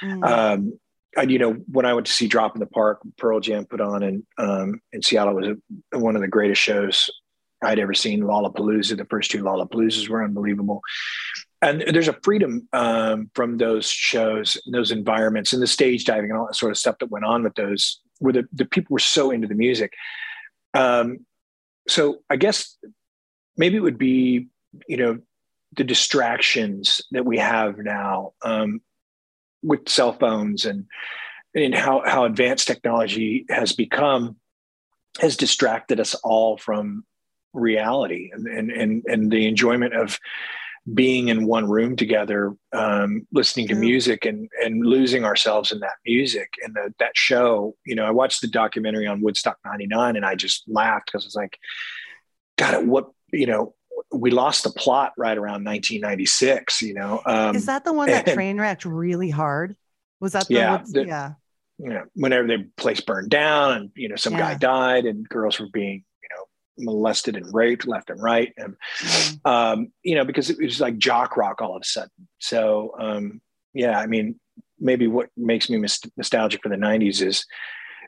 [0.03, 0.27] mm.
[0.29, 0.77] um,
[1.15, 3.79] and you know when i went to see drop in the park pearl jam put
[3.79, 5.47] on in um, in seattle was
[5.93, 7.09] a, one of the greatest shows
[7.63, 8.21] i'd ever seen.
[8.21, 10.81] Lollapalooza the first two lollapaloozas were unbelievable
[11.63, 16.37] and there's a freedom um, from those shows, those environments, and the stage diving and
[16.37, 18.99] all that sort of stuff that went on with those, where the, the people were
[18.99, 19.93] so into the music.
[20.73, 21.25] Um,
[21.87, 22.77] so I guess
[23.55, 24.47] maybe it would be,
[24.87, 25.19] you know,
[25.75, 28.81] the distractions that we have now um,
[29.63, 30.85] with cell phones and
[31.55, 34.35] and how how advanced technology has become
[35.19, 37.05] has distracted us all from
[37.53, 40.19] reality and and and, and the enjoyment of
[40.91, 45.95] being in one room together, um, listening to music and and losing ourselves in that
[46.05, 47.75] music and the, that show.
[47.85, 51.35] You know, I watched the documentary on Woodstock '99 and I just laughed because it's
[51.35, 51.57] like,
[52.57, 53.75] God, what you know,
[54.11, 56.81] we lost the plot right around 1996.
[56.81, 59.77] You know, um, is that the one that and, train wrecked really hard?
[60.19, 61.33] Was that the yeah, Woods- the, yeah?
[61.79, 64.39] You know, whenever the place burned down and you know some yeah.
[64.39, 66.03] guy died and girls were being
[66.77, 68.53] molested and raped left and right.
[68.57, 68.75] And
[69.45, 72.27] um, you know because it was like jock rock all of a sudden.
[72.39, 73.41] So um,
[73.73, 74.39] yeah i mean
[74.79, 75.77] maybe what makes me
[76.17, 77.45] nostalgic for the 90s is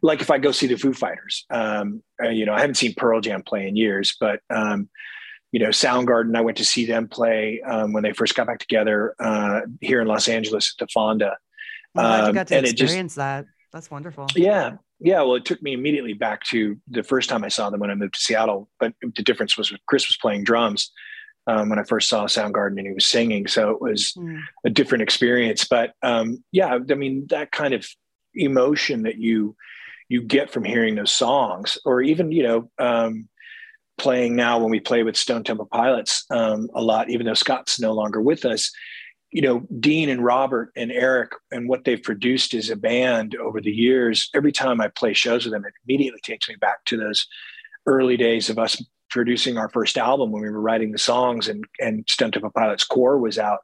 [0.02, 2.94] like if i go see the foo fighters um, uh, you know i haven't seen
[2.96, 4.90] pearl jam play in years but um,
[5.52, 8.60] you know soundgarden i went to see them play um, when they first got back
[8.60, 11.38] together uh, here in los angeles at the fonda.
[11.94, 13.46] Well, you got to experience just, that.
[13.72, 14.28] That's wonderful.
[14.36, 17.80] Yeah yeah, well, it took me immediately back to the first time I saw them
[17.80, 18.70] when I moved to Seattle.
[18.80, 20.92] But the difference was Chris was playing drums
[21.48, 24.42] um, when I first saw Soundgarden and he was singing, so it was mm.
[24.66, 25.66] a different experience.
[25.66, 27.88] But um, yeah, I mean that kind of
[28.34, 29.56] emotion that you
[30.08, 33.28] you get from hearing those songs, or even you know um,
[33.98, 37.80] playing now when we play with Stone Temple Pilots um, a lot, even though Scott's
[37.80, 38.72] no longer with us
[39.32, 43.60] you know, Dean and Robert and Eric and what they've produced as a band over
[43.60, 46.98] the years, every time I play shows with them, it immediately takes me back to
[46.98, 47.28] those
[47.86, 51.66] early days of us producing our first album when we were writing the songs and
[51.80, 53.60] and Stone Temple Pilots Core was out.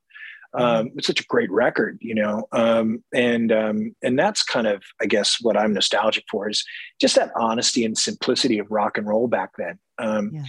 [0.55, 0.65] Mm-hmm.
[0.65, 4.83] Um, it's such a great record, you know, um, and um, and that's kind of,
[5.01, 6.65] I guess, what I'm nostalgic for is
[6.99, 9.79] just that honesty and simplicity of rock and roll back then.
[9.97, 10.43] Um, yeah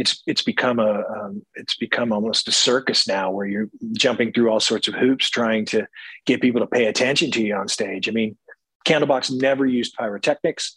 [0.00, 4.48] it's it's become a um, it's become almost a circus now where you're jumping through
[4.48, 5.86] all sorts of hoops trying to
[6.24, 8.08] get people to pay attention to you on stage.
[8.08, 8.38] I mean,
[8.86, 10.74] Candlebox never used pyrotechnics.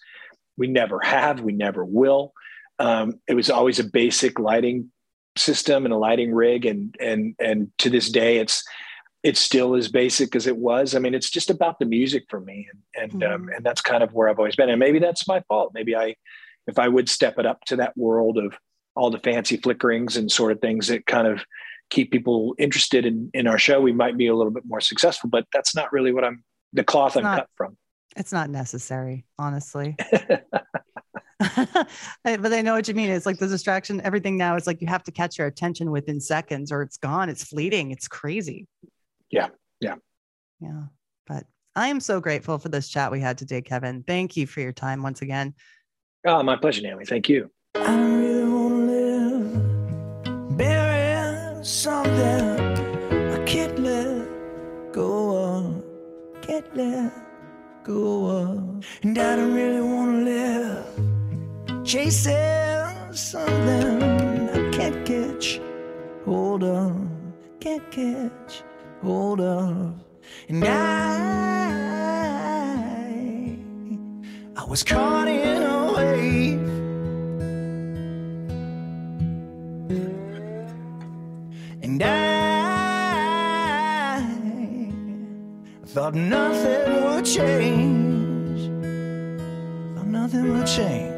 [0.58, 1.40] We never have.
[1.40, 2.34] We never will.
[2.80, 4.92] Um, it was always a basic lighting
[5.38, 8.62] system and a lighting rig, and and and to this day, it's
[9.24, 10.96] it's still as basic as it was.
[10.96, 12.68] I mean, it's just about the music for me,
[12.98, 14.70] and and um, and that's kind of where I've always been.
[14.70, 15.72] And maybe that's my fault.
[15.74, 16.18] Maybe I,
[16.68, 18.60] if I would step it up to that world of
[18.96, 21.44] all the fancy flickerings and sort of things that kind of
[21.90, 25.30] keep people interested in in our show, we might be a little bit more successful.
[25.30, 27.78] But that's not really what I'm the cloth I'm not- cut from.
[28.16, 29.96] It's not necessary, honestly.
[32.24, 33.10] But I know what you mean.
[33.10, 34.02] It's like the distraction.
[34.02, 37.30] Everything now is like you have to catch your attention within seconds, or it's gone.
[37.30, 37.92] It's fleeting.
[37.92, 38.68] It's crazy.
[39.30, 39.50] Yeah,
[39.82, 39.96] yeah.
[40.60, 40.84] Yeah.
[41.28, 44.04] But I am so grateful for this chat we had today, Kevin.
[44.04, 45.54] Thank you for your time once again.
[46.26, 47.06] Oh, my pleasure, Naomi.
[47.06, 47.50] Thank you.
[47.76, 48.33] I
[52.20, 54.28] I can't let
[54.92, 55.84] go of,
[56.42, 57.12] can't let
[57.84, 60.86] go of, and I don't really wanna live
[61.84, 64.04] chasing something
[64.50, 65.60] I can't catch
[66.26, 66.96] hold of,
[67.60, 68.64] can't catch
[69.02, 69.94] hold of,
[70.50, 70.74] and I
[74.56, 75.83] I was caught in a
[85.94, 88.62] thought nothing would change.
[89.96, 91.13] Thought nothing would change.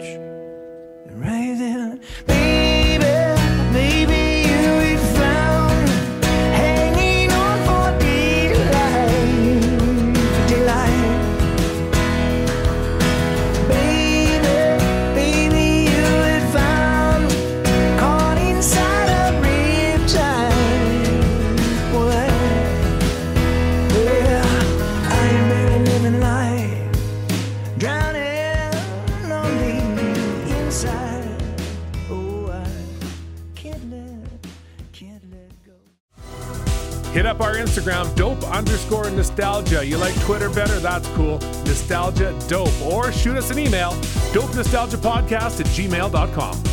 [37.86, 39.86] Instagram, dope underscore nostalgia.
[39.86, 40.80] You like Twitter better?
[40.80, 41.38] That's cool.
[41.66, 42.82] Nostalgia dope.
[42.82, 43.92] Or shoot us an email,
[44.34, 46.64] dope nostalgia podcast at gmail.com.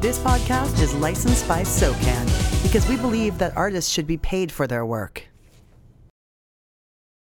[0.00, 4.66] This podcast is licensed by SOCAN because we believe that artists should be paid for
[4.66, 5.24] their work.